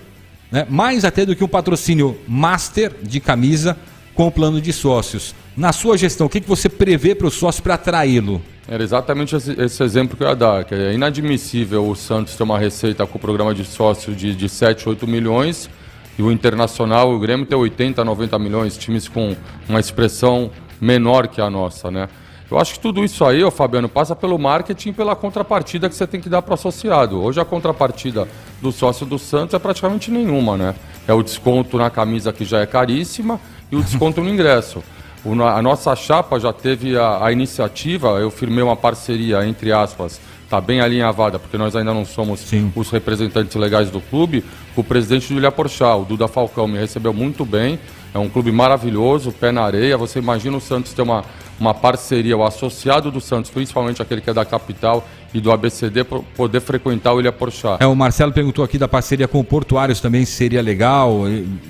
né? 0.52 0.66
mais 0.70 1.06
até 1.06 1.26
do 1.26 1.36
que 1.36 1.44
um 1.44 1.48
patrocínio 1.48 2.18
master 2.28 2.92
de 3.02 3.20
camisa 3.20 3.78
com 4.14 4.28
o 4.28 4.32
plano 4.32 4.60
de 4.60 4.74
sócios. 4.74 5.34
Na 5.56 5.72
sua 5.72 5.98
gestão, 5.98 6.28
o 6.28 6.30
que, 6.30 6.42
que 6.42 6.48
você 6.48 6.68
prevê 6.68 7.16
para 7.16 7.28
o 7.28 7.32
sócio 7.32 7.64
para 7.64 7.76
atraí-lo? 7.76 8.42
Era 8.68 8.84
exatamente 8.84 9.36
esse, 9.36 9.84
exemplo 9.84 10.16
que 10.16 10.24
eu 10.24 10.28
ia 10.28 10.36
dar, 10.36 10.64
que 10.64 10.74
é 10.74 10.94
inadmissível 10.94 11.88
o 11.88 11.96
Santos 11.96 12.36
ter 12.36 12.44
uma 12.44 12.60
receita 12.60 13.06
com 13.06 13.18
o 13.18 13.22
programa 13.22 13.54
de 13.54 13.66
sócio 13.66 14.14
de, 14.14 14.36
de 14.36 14.48
7, 14.48 14.88
8 14.88 15.08
milhões 15.08 15.70
e 16.18 16.22
o 16.22 16.32
Internacional, 16.32 17.12
o 17.12 17.20
Grêmio 17.20 17.46
ter 17.46 17.56
80, 17.56 18.04
90 18.04 18.40
milhões, 18.40 18.78
times 18.78 19.08
com 19.08 19.36
uma 19.68 19.80
expressão 19.80 20.52
menor 20.80 21.28
que 21.28 21.42
a 21.42 21.50
nossa, 21.50 21.90
né? 21.90 22.08
Eu 22.52 22.60
acho 22.60 22.74
que 22.74 22.80
tudo 22.82 23.02
isso 23.02 23.24
aí, 23.24 23.42
ô 23.42 23.50
Fabiano, 23.50 23.88
passa 23.88 24.14
pelo 24.14 24.38
marketing 24.38 24.92
pela 24.92 25.16
contrapartida 25.16 25.88
que 25.88 25.96
você 25.96 26.06
tem 26.06 26.20
que 26.20 26.28
dar 26.28 26.42
para 26.42 26.52
o 26.52 26.56
associado. 26.56 27.24
Hoje 27.24 27.40
a 27.40 27.46
contrapartida 27.46 28.28
do 28.62 28.74
sócio 28.74 29.06
do 29.06 29.18
Santos 29.18 29.54
é 29.54 29.60
praticamente 29.60 30.12
nenhuma, 30.12 30.58
né? 30.58 30.76
É 31.08 31.14
o 31.14 31.24
desconto 31.24 31.78
na 31.78 31.90
camisa 31.90 32.34
que 32.34 32.44
já 32.44 32.60
é 32.60 32.66
caríssima 32.66 33.40
e 33.72 33.78
o 33.78 33.82
desconto 33.82 34.20
no 34.20 34.30
ingresso. 34.30 34.84
O, 35.24 35.32
a 35.42 35.62
nossa 35.62 35.96
chapa 35.96 36.38
já 36.42 36.52
teve 36.52 36.98
a, 36.98 37.26
a, 37.26 37.32
iniciativa, 37.32 38.20
eu 38.20 38.30
firmei 38.30 38.62
uma 38.62 38.76
parceria, 38.76 39.48
entre 39.48 39.72
aspas, 39.72 40.20
está 40.44 40.60
bem 40.60 40.82
alinhavada, 40.82 41.40
porque 41.40 41.58
nós 41.58 41.74
ainda 41.74 41.94
não 41.94 42.04
somos 42.04 42.42
Sim. 42.42 42.70
os 42.76 42.90
representantes 42.90 43.56
legais 43.56 43.90
do 43.90 44.02
clube, 44.02 44.44
o 44.76 44.84
presidente 44.84 45.32
do 45.32 45.40
Ilha 45.40 45.54
Porchá, 45.54 45.96
o 45.96 46.04
Duda 46.04 46.28
Falcão, 46.28 46.68
me 46.68 46.78
recebeu 46.78 47.14
muito 47.14 47.46
bem, 47.46 47.80
é 48.14 48.20
um 48.20 48.30
clube 48.30 48.52
maravilhoso, 48.52 49.32
pé 49.32 49.52
na 49.52 49.64
areia, 49.64 49.98
você 49.98 50.20
imagina 50.20 50.58
o 50.58 50.62
Santos 50.62 50.94
ter 50.94 51.02
uma 51.02 51.24
uma 51.62 51.76
parceria, 51.76 52.36
o 52.36 52.44
associado 52.44 53.12
do 53.12 53.22
Santos, 53.22 53.52
principalmente 53.52 54.02
aquele 54.02 54.20
que 54.20 54.30
é 54.30 54.34
da 54.34 54.44
capital 54.44 55.08
e 55.32 55.40
do 55.40 55.52
ABCD, 55.52 56.04
poder 56.04 56.60
frequentar 56.60 57.14
o 57.14 57.20
Ilha 57.22 57.32
Porchá. 57.32 57.78
É, 57.80 57.86
o 57.86 57.96
Marcelo 57.96 58.34
perguntou 58.34 58.66
aqui 58.66 58.78
da 58.78 58.88
parceria 58.88 59.28
com 59.28 59.40
o 59.40 59.44
Portuários 59.44 60.02
também, 60.02 60.26
se 60.26 60.34
seria 60.34 60.62
legal. 60.62 61.22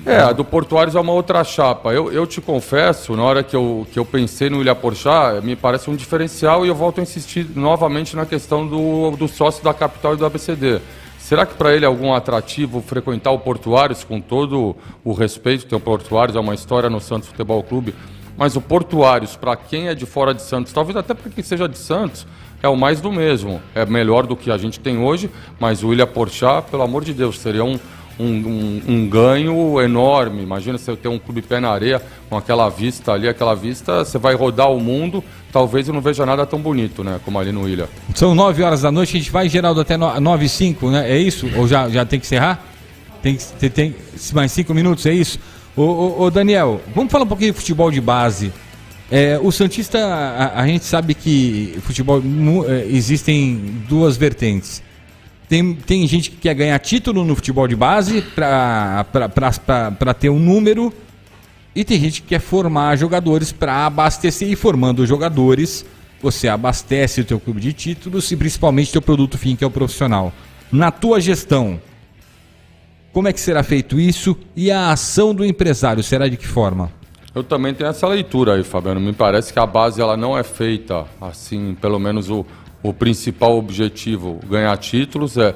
É, 0.04 0.16
a 0.16 0.32
do 0.32 0.44
Portuários 0.44 0.96
é 0.96 1.00
uma 1.00 1.12
outra 1.12 1.44
chapa. 1.44 1.92
Eu, 1.92 2.10
eu 2.10 2.26
te 2.26 2.40
confesso, 2.40 3.14
na 3.14 3.22
hora 3.22 3.42
que 3.44 3.54
eu, 3.54 3.86
que 3.92 3.98
eu 3.98 4.04
pensei 4.04 4.48
no 4.48 4.62
Ilha 4.62 4.74
Porchá, 4.74 5.40
me 5.42 5.54
parece 5.54 5.90
um 5.90 5.94
diferencial 5.94 6.64
e 6.64 6.68
eu 6.68 6.74
volto 6.74 6.98
a 6.98 7.02
insistir 7.02 7.46
novamente 7.54 8.16
na 8.16 8.24
questão 8.24 8.66
do, 8.66 9.10
do 9.12 9.28
sócio 9.28 9.62
da 9.62 9.74
capital 9.74 10.14
e 10.14 10.16
do 10.16 10.24
ABCD. 10.24 10.80
Será 11.22 11.46
que 11.46 11.54
para 11.54 11.72
ele 11.72 11.84
é 11.84 11.88
algum 11.88 12.12
atrativo 12.12 12.82
frequentar 12.82 13.30
o 13.30 13.38
Portuários 13.38 14.02
com 14.02 14.20
todo 14.20 14.74
o 15.04 15.12
respeito? 15.12 15.66
Tem 15.66 15.78
o 15.78 15.80
Portuários, 15.80 16.36
é 16.36 16.40
uma 16.40 16.54
história 16.54 16.90
no 16.90 17.00
Santos 17.00 17.28
Futebol 17.28 17.62
Clube 17.62 17.94
mas 18.36 18.56
o 18.56 18.60
Portuários, 18.60 19.36
para 19.36 19.54
quem 19.56 19.88
é 19.88 19.94
de 19.94 20.06
fora 20.06 20.34
de 20.34 20.42
Santos, 20.42 20.72
talvez 20.72 20.96
até 20.96 21.14
para 21.14 21.30
quem 21.30 21.44
seja 21.44 21.68
de 21.68 21.78
Santos, 21.78 22.26
é 22.62 22.68
o 22.68 22.76
mais 22.76 23.00
do 23.00 23.12
mesmo. 23.12 23.60
É 23.74 23.84
melhor 23.84 24.26
do 24.26 24.36
que 24.36 24.50
a 24.50 24.56
gente 24.56 24.80
tem 24.80 24.98
hoje, 24.98 25.30
mas 25.60 25.82
o 25.82 25.92
Ilha 25.92 26.06
Porchá, 26.06 26.62
pelo 26.62 26.82
amor 26.82 27.04
de 27.04 27.12
Deus, 27.12 27.38
seria 27.38 27.64
um, 27.64 27.78
um, 28.18 28.26
um, 28.26 28.82
um, 28.88 29.08
ganho 29.08 29.80
enorme. 29.80 30.42
Imagina 30.42 30.78
você 30.78 30.94
ter 30.96 31.08
um 31.08 31.18
clube 31.18 31.42
pé 31.42 31.60
na 31.60 31.70
areia 31.70 32.02
com 32.28 32.36
aquela 32.36 32.68
vista 32.68 33.12
ali, 33.12 33.28
aquela 33.28 33.54
vista, 33.54 34.04
você 34.04 34.18
vai 34.18 34.34
rodar 34.34 34.70
o 34.70 34.80
mundo, 34.80 35.22
talvez 35.52 35.88
eu 35.88 35.94
não 35.94 36.00
veja 36.00 36.24
nada 36.24 36.46
tão 36.46 36.60
bonito, 36.60 37.02
né, 37.04 37.20
como 37.24 37.38
ali 37.38 37.52
no 37.52 37.68
Ilha. 37.68 37.88
São 38.14 38.34
9 38.34 38.62
horas 38.62 38.82
da 38.82 38.90
noite, 38.90 39.16
a 39.16 39.20
gente 39.20 39.30
vai, 39.30 39.48
Geraldo, 39.48 39.80
até 39.80 39.96
9 39.96 40.44
e 40.44 40.48
5, 40.48 40.90
né? 40.90 41.10
É 41.10 41.18
isso? 41.18 41.48
Ou 41.56 41.66
já, 41.66 41.88
já 41.88 42.04
tem 42.04 42.18
que 42.18 42.26
encerrar? 42.26 42.64
Tem, 43.22 43.38
tem, 43.58 43.70
tem 43.70 43.96
mais 44.32 44.52
5 44.52 44.72
minutos, 44.74 45.06
é 45.06 45.12
isso? 45.12 45.38
Ô, 45.76 45.82
ô, 45.82 46.22
ô, 46.22 46.30
Daniel, 46.30 46.80
vamos 46.94 47.10
falar 47.10 47.24
um 47.24 47.28
pouquinho 47.28 47.52
de 47.52 47.58
futebol 47.58 47.90
de 47.90 48.00
base. 48.00 48.52
É, 49.10 49.38
o 49.42 49.52
Santista, 49.52 49.98
a, 49.98 50.60
a, 50.60 50.66
gente 50.66 50.84
sabe 50.84 51.14
que 51.14 51.78
futebol 51.82 52.22
é, 52.66 52.86
existem 52.88 53.56
duas 53.88 54.16
vertentes. 54.16 54.82
Tem, 55.52 55.74
tem 55.74 56.06
gente 56.06 56.30
que 56.30 56.38
quer 56.38 56.54
ganhar 56.54 56.78
título 56.78 57.26
no 57.26 57.36
futebol 57.36 57.68
de 57.68 57.76
base 57.76 58.22
para 58.22 60.14
ter 60.18 60.30
um 60.30 60.38
número 60.38 60.90
e 61.74 61.84
tem 61.84 62.00
gente 62.00 62.22
que 62.22 62.28
quer 62.28 62.40
formar 62.40 62.96
jogadores 62.96 63.52
para 63.52 63.84
abastecer 63.84 64.48
e 64.48 64.56
formando 64.56 65.06
jogadores 65.06 65.84
você 66.22 66.48
abastece 66.48 67.20
o 67.20 67.24
teu 67.26 67.38
clube 67.38 67.60
de 67.60 67.74
títulos 67.74 68.32
e 68.32 68.36
principalmente 68.38 68.92
teu 68.92 69.02
produto 69.02 69.36
fim 69.36 69.54
que 69.54 69.62
é 69.62 69.66
o 69.66 69.70
profissional. 69.70 70.32
Na 70.72 70.90
tua 70.90 71.20
gestão, 71.20 71.78
como 73.12 73.28
é 73.28 73.32
que 73.34 73.38
será 73.38 73.62
feito 73.62 74.00
isso 74.00 74.34
e 74.56 74.70
a 74.70 74.90
ação 74.90 75.34
do 75.34 75.44
empresário 75.44 76.02
será 76.02 76.28
de 76.28 76.38
que 76.38 76.46
forma? 76.46 76.90
Eu 77.34 77.44
também 77.44 77.74
tenho 77.74 77.90
essa 77.90 78.06
leitura 78.06 78.54
aí, 78.54 78.64
Fabiano. 78.64 79.00
Me 79.00 79.12
parece 79.12 79.52
que 79.52 79.58
a 79.58 79.66
base 79.66 80.00
ela 80.00 80.16
não 80.16 80.36
é 80.36 80.42
feita 80.42 81.04
assim, 81.20 81.76
pelo 81.78 81.98
menos 81.98 82.30
o, 82.30 82.46
o 82.82 82.92
principal 82.92 83.56
objetivo, 83.56 84.40
ganhar 84.48 84.76
títulos, 84.76 85.36
é, 85.36 85.54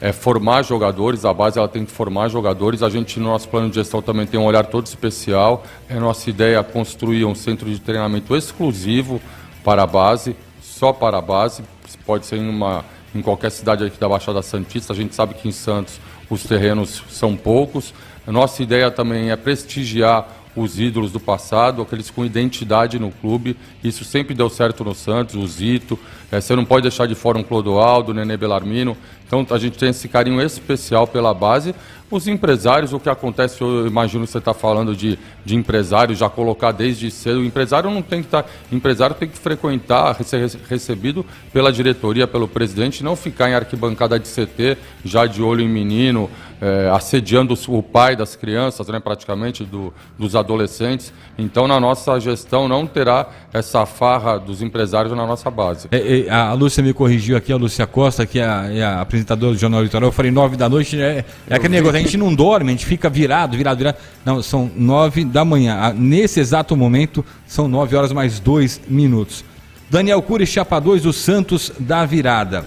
é 0.00 0.12
formar 0.12 0.62
jogadores. 0.62 1.24
A 1.24 1.32
base 1.32 1.58
ela 1.58 1.68
tem 1.68 1.84
que 1.84 1.90
formar 1.90 2.28
jogadores. 2.28 2.82
A 2.82 2.88
gente, 2.88 3.18
no 3.18 3.26
nosso 3.26 3.48
plano 3.48 3.68
de 3.68 3.76
gestão, 3.76 4.00
também 4.00 4.26
tem 4.26 4.38
um 4.38 4.44
olhar 4.44 4.66
todo 4.66 4.86
especial. 4.86 5.64
É 5.88 5.94
nossa 5.98 6.30
ideia 6.30 6.62
construir 6.62 7.24
um 7.24 7.34
centro 7.34 7.68
de 7.68 7.80
treinamento 7.80 8.36
exclusivo 8.36 9.20
para 9.64 9.82
a 9.82 9.86
base, 9.86 10.36
só 10.60 10.92
para 10.92 11.18
a 11.18 11.22
base. 11.22 11.64
Pode 12.06 12.26
ser 12.26 12.36
em, 12.36 12.48
uma, 12.48 12.84
em 13.14 13.22
qualquer 13.22 13.50
cidade 13.50 13.84
aqui 13.84 13.98
da 13.98 14.08
Baixada 14.08 14.42
Santista. 14.42 14.92
A 14.92 14.96
gente 14.96 15.14
sabe 15.14 15.34
que 15.34 15.48
em 15.48 15.52
Santos 15.52 16.00
os 16.30 16.44
terrenos 16.44 17.02
são 17.08 17.36
poucos. 17.36 17.92
A 18.26 18.30
nossa 18.32 18.62
ideia 18.62 18.90
também 18.90 19.30
é 19.30 19.36
prestigiar 19.36 20.41
os 20.54 20.78
ídolos 20.78 21.10
do 21.10 21.20
passado, 21.20 21.82
aqueles 21.82 22.10
com 22.10 22.24
identidade 22.24 22.98
no 22.98 23.10
clube. 23.10 23.56
Isso 23.82 24.04
sempre 24.04 24.34
deu 24.34 24.48
certo 24.50 24.84
no 24.84 24.94
Santos, 24.94 25.34
o 25.34 25.46
Zito. 25.46 25.98
É, 26.30 26.40
você 26.40 26.54
não 26.54 26.64
pode 26.64 26.82
deixar 26.82 27.06
de 27.06 27.14
fora 27.14 27.38
um 27.38 27.42
Clodoaldo, 27.42 28.14
Nenê 28.14 28.36
Belarmino. 28.36 28.96
Então 29.26 29.46
a 29.50 29.58
gente 29.58 29.78
tem 29.78 29.88
esse 29.88 30.08
carinho 30.08 30.40
especial 30.42 31.06
pela 31.06 31.32
base. 31.32 31.74
Os 32.10 32.28
empresários, 32.28 32.92
o 32.92 33.00
que 33.00 33.08
acontece, 33.08 33.62
eu 33.62 33.86
imagino 33.86 34.26
que 34.26 34.30
você 34.30 34.36
está 34.36 34.52
falando 34.52 34.94
de, 34.94 35.18
de 35.42 35.56
empresário, 35.56 36.14
já 36.14 36.28
colocar 36.28 36.70
desde 36.70 37.10
cedo. 37.10 37.40
O 37.40 37.44
empresário 37.44 37.90
não 37.90 38.02
tem 38.02 38.20
que 38.20 38.26
estar. 38.26 38.42
Tá, 38.42 38.50
empresário 38.70 39.16
tem 39.16 39.26
que 39.26 39.38
frequentar, 39.38 40.22
ser 40.22 40.46
recebido 40.68 41.24
pela 41.54 41.72
diretoria, 41.72 42.26
pelo 42.26 42.46
presidente, 42.46 43.02
não 43.02 43.16
ficar 43.16 43.48
em 43.48 43.54
arquibancada 43.54 44.18
de 44.18 44.28
CT, 44.28 44.76
já 45.02 45.24
de 45.24 45.42
olho 45.42 45.62
em 45.62 45.68
menino, 45.70 46.28
é, 46.62 46.88
assediando 46.90 47.58
o 47.66 47.82
pai 47.82 48.14
das 48.14 48.36
crianças, 48.36 48.86
né, 48.86 49.00
praticamente, 49.00 49.64
do, 49.64 49.92
dos 50.16 50.36
adolescentes. 50.36 51.12
Então, 51.36 51.66
na 51.66 51.80
nossa 51.80 52.20
gestão, 52.20 52.68
não 52.68 52.86
terá 52.86 53.28
essa 53.52 53.84
farra 53.84 54.38
dos 54.38 54.62
empresários 54.62 55.12
na 55.12 55.26
nossa 55.26 55.50
base. 55.50 55.88
É, 55.90 56.20
é, 56.20 56.30
a 56.30 56.52
Lúcia 56.52 56.80
me 56.80 56.94
corrigiu 56.94 57.36
aqui, 57.36 57.52
a 57.52 57.56
Lúcia 57.56 57.84
Costa, 57.84 58.24
que 58.24 58.38
é 58.38 58.44
a, 58.44 58.72
é 58.72 58.84
a 58.84 59.00
apresentadora 59.00 59.54
do 59.54 59.58
Jornal 59.58 59.82
Litoral. 59.82 60.08
Eu 60.08 60.12
falei 60.12 60.30
nove 60.30 60.56
da 60.56 60.68
noite, 60.68 61.00
é, 61.00 61.24
é 61.50 61.54
aquele 61.56 61.74
negócio, 61.74 61.98
a 61.98 62.00
gente 62.00 62.16
não 62.16 62.32
dorme, 62.32 62.68
a 62.68 62.72
gente 62.72 62.86
fica 62.86 63.10
virado, 63.10 63.56
virado, 63.56 63.78
virado. 63.78 63.96
Não, 64.24 64.40
são 64.40 64.70
nove 64.76 65.24
da 65.24 65.44
manhã. 65.44 65.92
Nesse 65.96 66.38
exato 66.38 66.76
momento, 66.76 67.24
são 67.44 67.66
nove 67.66 67.96
horas 67.96 68.12
mais 68.12 68.38
dois 68.38 68.80
minutos. 68.86 69.44
Daniel 69.90 70.22
Cury, 70.22 70.46
Chapa 70.46 70.78
2 70.78 71.02
do 71.02 71.12
Santos 71.12 71.72
da 71.80 72.06
Virada. 72.06 72.64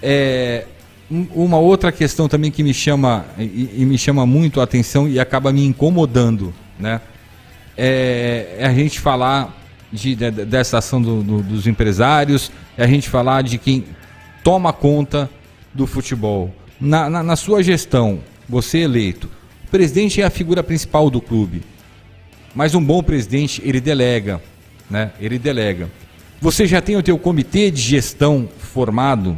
É, 0.00 0.64
uma 1.10 1.58
outra 1.58 1.92
questão 1.92 2.28
também 2.28 2.50
que 2.50 2.62
me 2.62 2.72
chama 2.72 3.26
e, 3.38 3.70
e, 3.78 3.84
me 3.84 3.98
chama 3.98 4.24
muito 4.24 4.60
a 4.60 4.64
atenção 4.64 5.08
e 5.08 5.20
acaba 5.20 5.52
me 5.52 5.64
incomodando, 5.64 6.54
né? 6.78 7.00
É, 7.76 8.56
é 8.58 8.66
a 8.66 8.72
gente 8.72 8.98
falar 9.00 9.54
de, 9.92 10.14
de, 10.14 10.30
dessa 10.30 10.78
ação 10.78 11.00
do, 11.02 11.22
do, 11.22 11.42
dos 11.42 11.66
empresários, 11.66 12.50
é 12.76 12.84
a 12.84 12.86
gente 12.86 13.08
falar 13.08 13.42
de 13.42 13.58
quem 13.58 13.84
toma 14.42 14.72
conta 14.72 15.28
do 15.74 15.86
futebol. 15.86 16.54
Na, 16.80 17.08
na, 17.08 17.22
na 17.22 17.36
sua 17.36 17.62
gestão, 17.62 18.20
você 18.48 18.78
eleito, 18.78 19.28
o 19.66 19.70
presidente 19.70 20.20
é 20.20 20.24
a 20.24 20.30
figura 20.30 20.62
principal 20.62 21.10
do 21.10 21.20
clube, 21.20 21.62
mas 22.54 22.74
um 22.74 22.84
bom 22.84 23.02
presidente 23.02 23.62
ele 23.64 23.80
delega, 23.80 24.40
né? 24.90 25.12
Ele 25.20 25.38
delega. 25.38 25.90
Você 26.40 26.66
já 26.66 26.80
tem 26.80 26.96
o 26.96 27.02
teu 27.02 27.18
comitê 27.18 27.70
de 27.70 27.80
gestão 27.80 28.48
formado? 28.58 29.36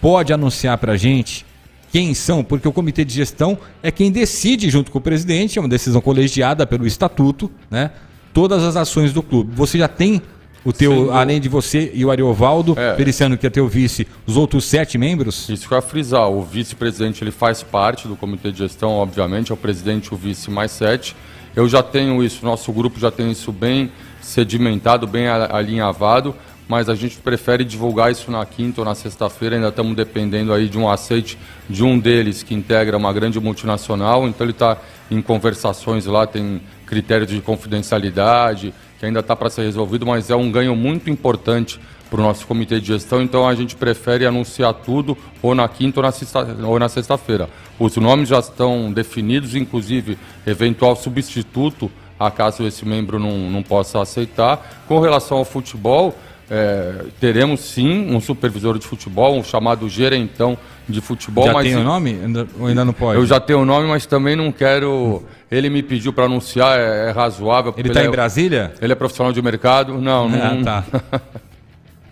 Pode 0.00 0.32
anunciar 0.32 0.78
para 0.78 0.92
a 0.92 0.96
gente 0.96 1.44
quem 1.92 2.14
são, 2.14 2.44
porque 2.44 2.68
o 2.68 2.72
comitê 2.72 3.04
de 3.04 3.12
gestão 3.12 3.58
é 3.82 3.90
quem 3.90 4.12
decide 4.12 4.70
junto 4.70 4.90
com 4.90 4.98
o 4.98 5.00
presidente, 5.00 5.58
é 5.58 5.62
uma 5.62 5.68
decisão 5.68 6.00
colegiada 6.00 6.66
pelo 6.66 6.86
estatuto, 6.86 7.50
né? 7.70 7.90
Todas 8.32 8.62
as 8.62 8.76
ações 8.76 9.12
do 9.12 9.22
clube. 9.22 9.52
Você 9.56 9.76
já 9.76 9.88
tem 9.88 10.22
o 10.64 10.72
teu, 10.72 11.12
além 11.12 11.40
de 11.40 11.48
você 11.48 11.90
e 11.92 12.04
o 12.04 12.10
Ariovaldo, 12.10 12.78
é. 12.78 12.94
Feliciano, 12.94 13.36
que 13.36 13.46
é 13.46 13.50
teu 13.50 13.66
vice, 13.66 14.06
os 14.24 14.36
outros 14.36 14.66
sete 14.66 14.96
membros? 14.98 15.48
Isso 15.48 15.66
que 15.66 15.74
eu 15.74 15.78
ia 15.78 15.82
frisar. 15.82 16.30
O 16.30 16.42
vice-presidente 16.42 17.24
ele 17.24 17.32
faz 17.32 17.62
parte 17.62 18.06
do 18.06 18.14
comitê 18.14 18.52
de 18.52 18.58
gestão, 18.58 18.90
obviamente, 18.90 19.50
é 19.50 19.54
o 19.54 19.56
presidente, 19.56 20.14
o 20.14 20.16
vice 20.16 20.50
mais 20.50 20.70
sete. 20.70 21.16
Eu 21.56 21.68
já 21.68 21.82
tenho 21.82 22.22
isso, 22.22 22.44
nosso 22.44 22.72
grupo 22.72 23.00
já 23.00 23.10
tem 23.10 23.32
isso 23.32 23.50
bem 23.50 23.90
sedimentado, 24.20 25.08
bem 25.08 25.26
alinhavado 25.26 26.36
mas 26.70 26.88
a 26.88 26.94
gente 26.94 27.16
prefere 27.16 27.64
divulgar 27.64 28.12
isso 28.12 28.30
na 28.30 28.46
quinta 28.46 28.80
ou 28.80 28.84
na 28.84 28.94
sexta-feira. 28.94 29.56
Ainda 29.56 29.70
estamos 29.70 29.96
dependendo 29.96 30.52
aí 30.52 30.68
de 30.68 30.78
um 30.78 30.88
aceite 30.88 31.36
de 31.68 31.82
um 31.82 31.98
deles 31.98 32.44
que 32.44 32.54
integra 32.54 32.96
uma 32.96 33.12
grande 33.12 33.40
multinacional, 33.40 34.28
então 34.28 34.44
ele 34.44 34.52
está 34.52 34.76
em 35.10 35.20
conversações 35.20 36.06
lá, 36.06 36.28
tem 36.28 36.60
critérios 36.86 37.28
de 37.28 37.40
confidencialidade, 37.40 38.72
que 39.00 39.04
ainda 39.04 39.18
está 39.18 39.34
para 39.34 39.50
ser 39.50 39.62
resolvido, 39.62 40.06
mas 40.06 40.30
é 40.30 40.36
um 40.36 40.48
ganho 40.48 40.76
muito 40.76 41.10
importante 41.10 41.80
para 42.08 42.20
o 42.20 42.22
nosso 42.22 42.46
comitê 42.46 42.78
de 42.78 42.86
gestão, 42.86 43.20
então 43.20 43.48
a 43.48 43.54
gente 43.56 43.74
prefere 43.74 44.24
anunciar 44.24 44.72
tudo 44.72 45.18
ou 45.42 45.56
na 45.56 45.68
quinta 45.68 45.98
ou 45.98 46.78
na 46.78 46.88
sexta-feira. 46.88 47.50
Os 47.80 47.96
nomes 47.96 48.28
já 48.28 48.38
estão 48.38 48.92
definidos, 48.92 49.56
inclusive 49.56 50.16
eventual 50.46 50.94
substituto, 50.94 51.90
acaso 52.16 52.64
esse 52.64 52.86
membro 52.86 53.18
não, 53.18 53.50
não 53.50 53.62
possa 53.62 54.00
aceitar. 54.00 54.84
Com 54.86 55.00
relação 55.00 55.38
ao 55.38 55.44
futebol, 55.44 56.14
é, 56.50 57.04
teremos 57.20 57.60
sim 57.60 58.12
um 58.12 58.20
supervisor 58.20 58.76
de 58.76 58.86
futebol, 58.86 59.38
um 59.38 59.44
chamado 59.44 59.88
gerentão 59.88 60.58
de 60.88 61.00
futebol. 61.00 61.46
Já 61.46 61.52
mas, 61.52 61.66
tem 61.66 61.76
o 61.76 61.84
nome? 61.84 62.18
Ainda, 62.22 62.48
ou 62.58 62.66
ainda 62.66 62.84
não 62.84 62.92
pode? 62.92 63.18
Eu 63.18 63.24
já 63.24 63.38
tenho 63.38 63.60
o 63.60 63.64
nome, 63.64 63.86
mas 63.86 64.04
também 64.04 64.34
não 64.34 64.50
quero. 64.50 65.22
Ele 65.50 65.70
me 65.70 65.82
pediu 65.82 66.12
para 66.12 66.24
anunciar, 66.24 66.78
é, 66.78 67.08
é 67.08 67.10
razoável. 67.12 67.72
Ele 67.76 67.88
está 67.88 68.02
em 68.02 68.08
é, 68.08 68.10
Brasília? 68.10 68.74
Ele 68.80 68.92
é 68.92 68.96
profissional 68.96 69.32
de 69.32 69.40
mercado? 69.40 69.98
Não, 70.00 70.26
não. 70.28 70.60
Ah, 70.66 70.82
tá. 70.82 71.20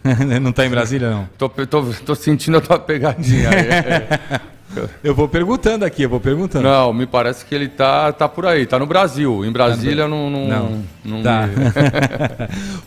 não 0.40 0.50
está 0.50 0.64
em 0.64 0.70
Brasília, 0.70 1.11
não? 1.11 1.28
Tô, 1.37 1.48
tô, 1.48 1.82
tô 2.04 2.14
sentindo 2.14 2.58
a 2.58 2.61
tua 2.61 2.78
pegadinha. 2.78 3.50
Eu 5.02 5.14
vou 5.14 5.26
perguntando 5.26 5.84
aqui, 5.84 6.02
eu 6.02 6.11
vou 6.11 6.20
perguntando. 6.20 6.68
Não, 6.68 6.92
me 6.92 7.06
parece 7.06 7.44
que 7.44 7.54
ele 7.54 7.68
tá, 7.68 8.12
tá 8.12 8.28
por 8.28 8.44
aí, 8.44 8.66
tá 8.66 8.78
no 8.78 8.87
Brasil. 8.87 9.42
Em 9.44 9.50
Brasília 9.50 10.04
tá 10.04 10.08
não, 10.08 10.28
não, 10.28 10.46
não. 10.46 10.84
não 11.04 11.22
tá. 11.22 11.46
Me... 11.46 11.54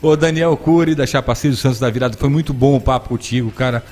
Ô 0.00 0.16
Daniel 0.16 0.56
Cury, 0.56 0.94
da 0.94 1.04
Chapaci 1.04 1.50
do 1.50 1.56
Santos 1.56 1.80
da 1.80 1.90
Virada, 1.90 2.16
foi 2.16 2.28
muito 2.28 2.54
bom 2.54 2.76
o 2.76 2.80
papo 2.80 3.08
contigo, 3.08 3.50
cara. 3.50 3.82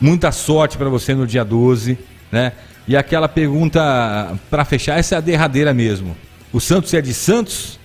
Muita 0.00 0.30
sorte 0.30 0.78
para 0.78 0.88
você 0.88 1.12
no 1.12 1.26
dia 1.26 1.44
12, 1.44 1.98
né? 2.30 2.52
E 2.86 2.96
aquela 2.96 3.28
pergunta 3.28 4.32
para 4.48 4.64
fechar, 4.64 4.98
essa 4.98 5.16
é 5.16 5.18
a 5.18 5.20
derradeira 5.20 5.74
mesmo. 5.74 6.16
O 6.52 6.60
Santos 6.60 6.94
é 6.94 7.00
de 7.00 7.12
Santos? 7.12 7.79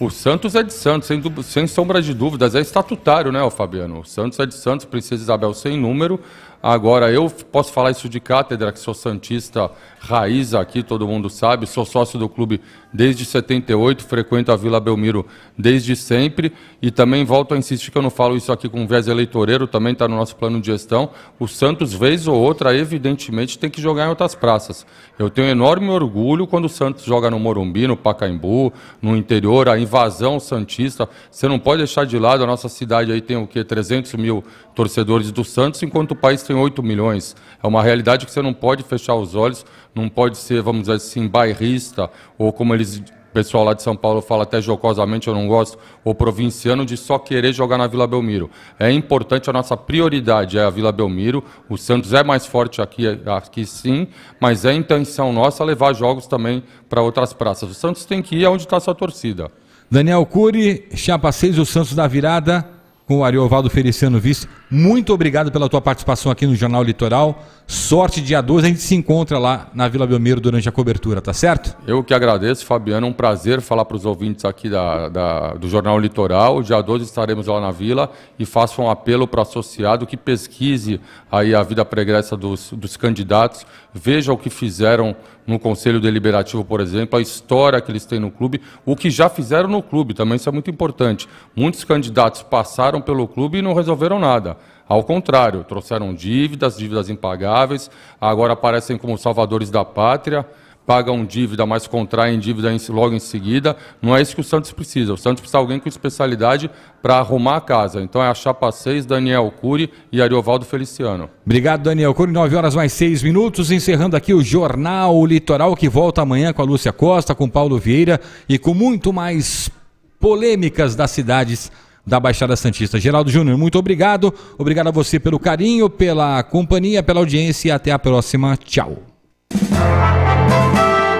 O 0.00 0.10
Santos 0.10 0.54
é 0.54 0.62
de 0.62 0.72
Santos, 0.72 1.06
sem, 1.06 1.22
sem 1.42 1.66
sombra 1.66 2.02
de 2.02 2.12
dúvidas. 2.12 2.54
É 2.54 2.60
estatutário, 2.60 3.30
né, 3.30 3.48
Fabiano? 3.50 4.00
O 4.00 4.04
Santos 4.04 4.38
é 4.38 4.46
de 4.46 4.54
Santos, 4.54 4.84
Princesa 4.84 5.22
Isabel 5.22 5.54
sem 5.54 5.78
número. 5.78 6.18
Agora, 6.62 7.10
eu 7.10 7.28
posso 7.28 7.72
falar 7.72 7.90
isso 7.90 8.08
de 8.08 8.20
cátedra, 8.20 8.70
que 8.70 8.78
sou 8.78 8.94
santista 8.94 9.68
raiz 9.98 10.54
aqui, 10.54 10.82
todo 10.82 11.06
mundo 11.06 11.30
sabe, 11.30 11.66
sou 11.66 11.84
sócio 11.84 12.18
do 12.18 12.28
clube 12.28 12.60
desde 12.92 13.24
78, 13.24 14.04
frequento 14.04 14.52
a 14.52 14.56
Vila 14.56 14.80
Belmiro 14.80 15.24
desde 15.56 15.96
sempre 15.96 16.52
e 16.80 16.90
também 16.90 17.24
volto 17.24 17.54
a 17.54 17.58
insistir 17.58 17.90
que 17.90 17.96
eu 17.96 18.02
não 18.02 18.10
falo 18.10 18.36
isso 18.36 18.52
aqui 18.52 18.68
com 18.68 18.86
viés 18.86 19.06
eleitoreiro, 19.08 19.66
também 19.66 19.92
está 19.92 20.06
no 20.06 20.16
nosso 20.16 20.36
plano 20.36 20.60
de 20.60 20.66
gestão. 20.66 21.10
O 21.38 21.46
Santos, 21.46 21.94
vez 21.94 22.26
ou 22.26 22.36
outra, 22.36 22.76
evidentemente, 22.76 23.58
tem 23.58 23.70
que 23.70 23.80
jogar 23.80 24.06
em 24.06 24.08
outras 24.08 24.34
praças. 24.34 24.84
Eu 25.18 25.30
tenho 25.30 25.48
enorme 25.48 25.88
orgulho 25.88 26.46
quando 26.46 26.66
o 26.66 26.68
Santos 26.68 27.04
joga 27.04 27.30
no 27.30 27.38
Morumbi, 27.38 27.86
no 27.86 27.96
Pacaembu, 27.96 28.72
no 29.00 29.16
interior, 29.16 29.68
a 29.68 29.78
invasão 29.78 30.40
santista. 30.40 31.08
Você 31.30 31.46
não 31.46 31.58
pode 31.58 31.78
deixar 31.78 32.04
de 32.04 32.18
lado, 32.18 32.42
a 32.42 32.46
nossa 32.46 32.68
cidade 32.68 33.12
aí 33.12 33.20
tem 33.20 33.36
o 33.36 33.46
quê? 33.46 33.64
300 33.64 34.14
mil 34.14 34.44
torcedores 34.74 35.30
do 35.30 35.44
Santos, 35.44 35.82
enquanto 35.82 36.12
o 36.12 36.16
país 36.16 36.42
tem 36.42 36.51
8 36.54 36.82
milhões. 36.82 37.36
É 37.62 37.66
uma 37.66 37.82
realidade 37.82 38.26
que 38.26 38.32
você 38.32 38.42
não 38.42 38.52
pode 38.52 38.82
fechar 38.82 39.14
os 39.14 39.34
olhos, 39.34 39.64
não 39.94 40.08
pode 40.08 40.36
ser, 40.36 40.62
vamos 40.62 40.82
dizer 40.82 40.94
assim, 40.94 41.28
bairrista, 41.28 42.10
ou 42.36 42.52
como 42.52 42.74
eles, 42.74 42.98
o 42.98 43.32
pessoal 43.32 43.64
lá 43.64 43.74
de 43.74 43.82
São 43.82 43.96
Paulo 43.96 44.20
fala 44.20 44.42
até 44.42 44.60
jocosamente, 44.60 45.28
eu 45.28 45.34
não 45.34 45.46
gosto, 45.46 45.78
ou 46.04 46.14
provinciano, 46.14 46.84
de 46.84 46.96
só 46.96 47.18
querer 47.18 47.52
jogar 47.52 47.78
na 47.78 47.86
Vila 47.86 48.06
Belmiro. 48.06 48.50
É 48.78 48.90
importante, 48.90 49.48
a 49.48 49.52
nossa 49.52 49.76
prioridade 49.76 50.58
é 50.58 50.64
a 50.64 50.70
Vila 50.70 50.92
Belmiro, 50.92 51.42
o 51.68 51.78
Santos 51.78 52.12
é 52.12 52.22
mais 52.22 52.46
forte 52.46 52.82
aqui, 52.82 53.06
aqui 53.26 53.64
sim, 53.64 54.08
mas 54.40 54.64
é 54.64 54.72
intenção 54.72 55.32
nossa 55.32 55.64
levar 55.64 55.94
jogos 55.94 56.26
também 56.26 56.62
para 56.88 57.00
outras 57.00 57.32
praças. 57.32 57.70
O 57.70 57.74
Santos 57.74 58.04
tem 58.04 58.20
que 58.20 58.36
ir 58.36 58.44
aonde 58.44 58.64
está 58.64 58.76
a 58.76 58.80
sua 58.80 58.94
torcida. 58.94 59.50
Daniel 59.90 60.24
Cury, 60.24 60.88
Chapa 60.94 61.30
6, 61.30 61.58
o 61.58 61.66
Santos 61.66 61.94
da 61.94 62.06
Virada 62.06 62.66
com 63.06 63.18
o 63.18 63.24
Ariovaldo 63.24 63.68
Feliciano 63.68 64.18
Vice. 64.18 64.48
Muito 64.74 65.12
obrigado 65.12 65.52
pela 65.52 65.68
tua 65.68 65.82
participação 65.82 66.32
aqui 66.32 66.46
no 66.46 66.54
Jornal 66.54 66.82
Litoral. 66.82 67.44
Sorte 67.66 68.22
dia 68.22 68.40
12, 68.40 68.66
a 68.66 68.68
gente 68.70 68.80
se 68.80 68.94
encontra 68.94 69.38
lá 69.38 69.68
na 69.74 69.86
Vila 69.86 70.06
Belmiro 70.06 70.40
durante 70.40 70.66
a 70.66 70.72
cobertura, 70.72 71.20
tá 71.20 71.34
certo? 71.34 71.76
Eu 71.86 72.02
que 72.02 72.14
agradeço, 72.14 72.64
Fabiano. 72.64 73.06
Um 73.06 73.12
prazer 73.12 73.60
falar 73.60 73.84
para 73.84 73.98
os 73.98 74.06
ouvintes 74.06 74.46
aqui 74.46 74.70
da, 74.70 75.10
da, 75.10 75.54
do 75.54 75.68
Jornal 75.68 75.98
Litoral. 75.98 76.62
Dia 76.62 76.80
12 76.80 77.04
estaremos 77.04 77.48
lá 77.48 77.60
na 77.60 77.70
Vila 77.70 78.10
e 78.38 78.46
faço 78.46 78.80
um 78.80 78.88
apelo 78.88 79.28
para 79.28 79.40
o 79.40 79.42
associado 79.42 80.06
que 80.06 80.16
pesquise 80.16 80.98
aí 81.30 81.54
a 81.54 81.62
vida 81.62 81.84
pregressa 81.84 82.34
dos, 82.34 82.72
dos 82.72 82.96
candidatos, 82.96 83.66
veja 83.92 84.32
o 84.32 84.38
que 84.38 84.48
fizeram 84.48 85.14
no 85.46 85.58
Conselho 85.58 86.00
Deliberativo, 86.00 86.64
por 86.64 86.80
exemplo, 86.80 87.18
a 87.18 87.22
história 87.22 87.80
que 87.80 87.90
eles 87.90 88.04
têm 88.04 88.20
no 88.20 88.30
clube, 88.30 88.60
o 88.84 88.94
que 88.94 89.10
já 89.10 89.28
fizeram 89.28 89.68
no 89.68 89.82
clube, 89.82 90.14
também 90.14 90.36
isso 90.36 90.48
é 90.48 90.52
muito 90.52 90.70
importante. 90.70 91.28
Muitos 91.54 91.84
candidatos 91.84 92.42
passaram 92.42 93.00
pelo 93.00 93.26
clube 93.26 93.58
e 93.58 93.62
não 93.62 93.74
resolveram 93.74 94.18
nada. 94.18 94.56
Ao 94.88 95.02
contrário, 95.02 95.64
trouxeram 95.64 96.14
dívidas, 96.14 96.76
dívidas 96.76 97.08
impagáveis, 97.08 97.90
agora 98.20 98.52
aparecem 98.52 98.98
como 98.98 99.16
salvadores 99.16 99.70
da 99.70 99.84
pátria. 99.84 100.46
pagam 100.84 101.24
dívida, 101.24 101.64
mas 101.64 101.86
contraem 101.86 102.38
dívida 102.38 102.68
logo 102.90 103.14
em 103.14 103.20
seguida. 103.20 103.76
Não 104.00 104.16
é 104.16 104.20
isso 104.20 104.34
que 104.34 104.40
o 104.40 104.44
Santos 104.44 104.72
precisa. 104.72 105.12
O 105.12 105.16
Santos 105.16 105.40
precisa 105.40 105.58
de 105.58 105.62
alguém 105.62 105.78
com 105.78 105.88
especialidade 105.88 106.70
para 107.00 107.18
arrumar 107.18 107.56
a 107.56 107.60
casa. 107.60 108.02
Então 108.02 108.22
é 108.22 108.28
a 108.28 108.34
chapa 108.34 108.70
6, 108.70 109.06
Daniel 109.06 109.50
Cury 109.60 109.90
e 110.10 110.20
Ariovaldo 110.20 110.64
Feliciano. 110.64 111.30
Obrigado, 111.46 111.84
Daniel 111.84 112.12
Cury. 112.14 112.32
9 112.32 112.56
horas 112.56 112.74
mais 112.74 112.92
6 112.92 113.22
minutos, 113.22 113.70
encerrando 113.70 114.16
aqui 114.16 114.34
o 114.34 114.42
Jornal 114.42 115.24
Litoral, 115.24 115.76
que 115.76 115.88
volta 115.88 116.22
amanhã 116.22 116.52
com 116.52 116.62
a 116.62 116.64
Lúcia 116.64 116.92
Costa, 116.92 117.34
com 117.34 117.48
Paulo 117.48 117.78
Vieira 117.78 118.20
e 118.48 118.58
com 118.58 118.74
muito 118.74 119.12
mais 119.12 119.70
polêmicas 120.18 120.94
das 120.94 121.10
cidades 121.10 121.70
da 122.06 122.18
Baixada 122.18 122.56
Santista. 122.56 122.98
Geraldo 122.98 123.30
Júnior, 123.30 123.56
muito 123.56 123.78
obrigado. 123.78 124.32
Obrigado 124.58 124.88
a 124.88 124.90
você 124.90 125.18
pelo 125.18 125.38
carinho, 125.38 125.88
pela 125.88 126.42
companhia, 126.42 127.02
pela 127.02 127.20
audiência 127.20 127.68
e 127.68 127.70
até 127.70 127.90
a 127.90 127.98
próxima. 127.98 128.56
Tchau. 128.56 128.98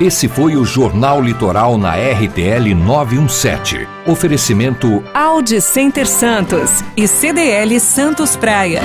Esse 0.01 0.27
foi 0.27 0.57
o 0.57 0.65
Jornal 0.65 1.23
Litoral 1.23 1.79
na 1.79 1.95
RTL 1.95 2.75
917. 2.75 3.87
Oferecimento 4.05 5.05
Audi 5.15 5.61
Center 5.61 6.09
Santos 6.09 6.83
e 6.97 7.07
CDL 7.07 7.79
Santos 7.79 8.35
Praia. 8.35 8.81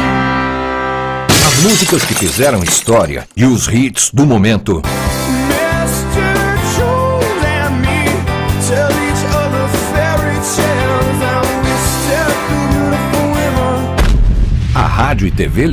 As 1.47 1.63
músicas 1.63 2.05
que 2.05 2.13
fizeram 2.13 2.62
história 2.62 3.27
e 3.36 3.45
os 3.45 3.67
hits 3.67 4.12
do 4.13 4.27
momento. 4.27 4.79
A 14.78 14.86
Rádio 14.86 15.28
e 15.28 15.32
TV 15.32 15.66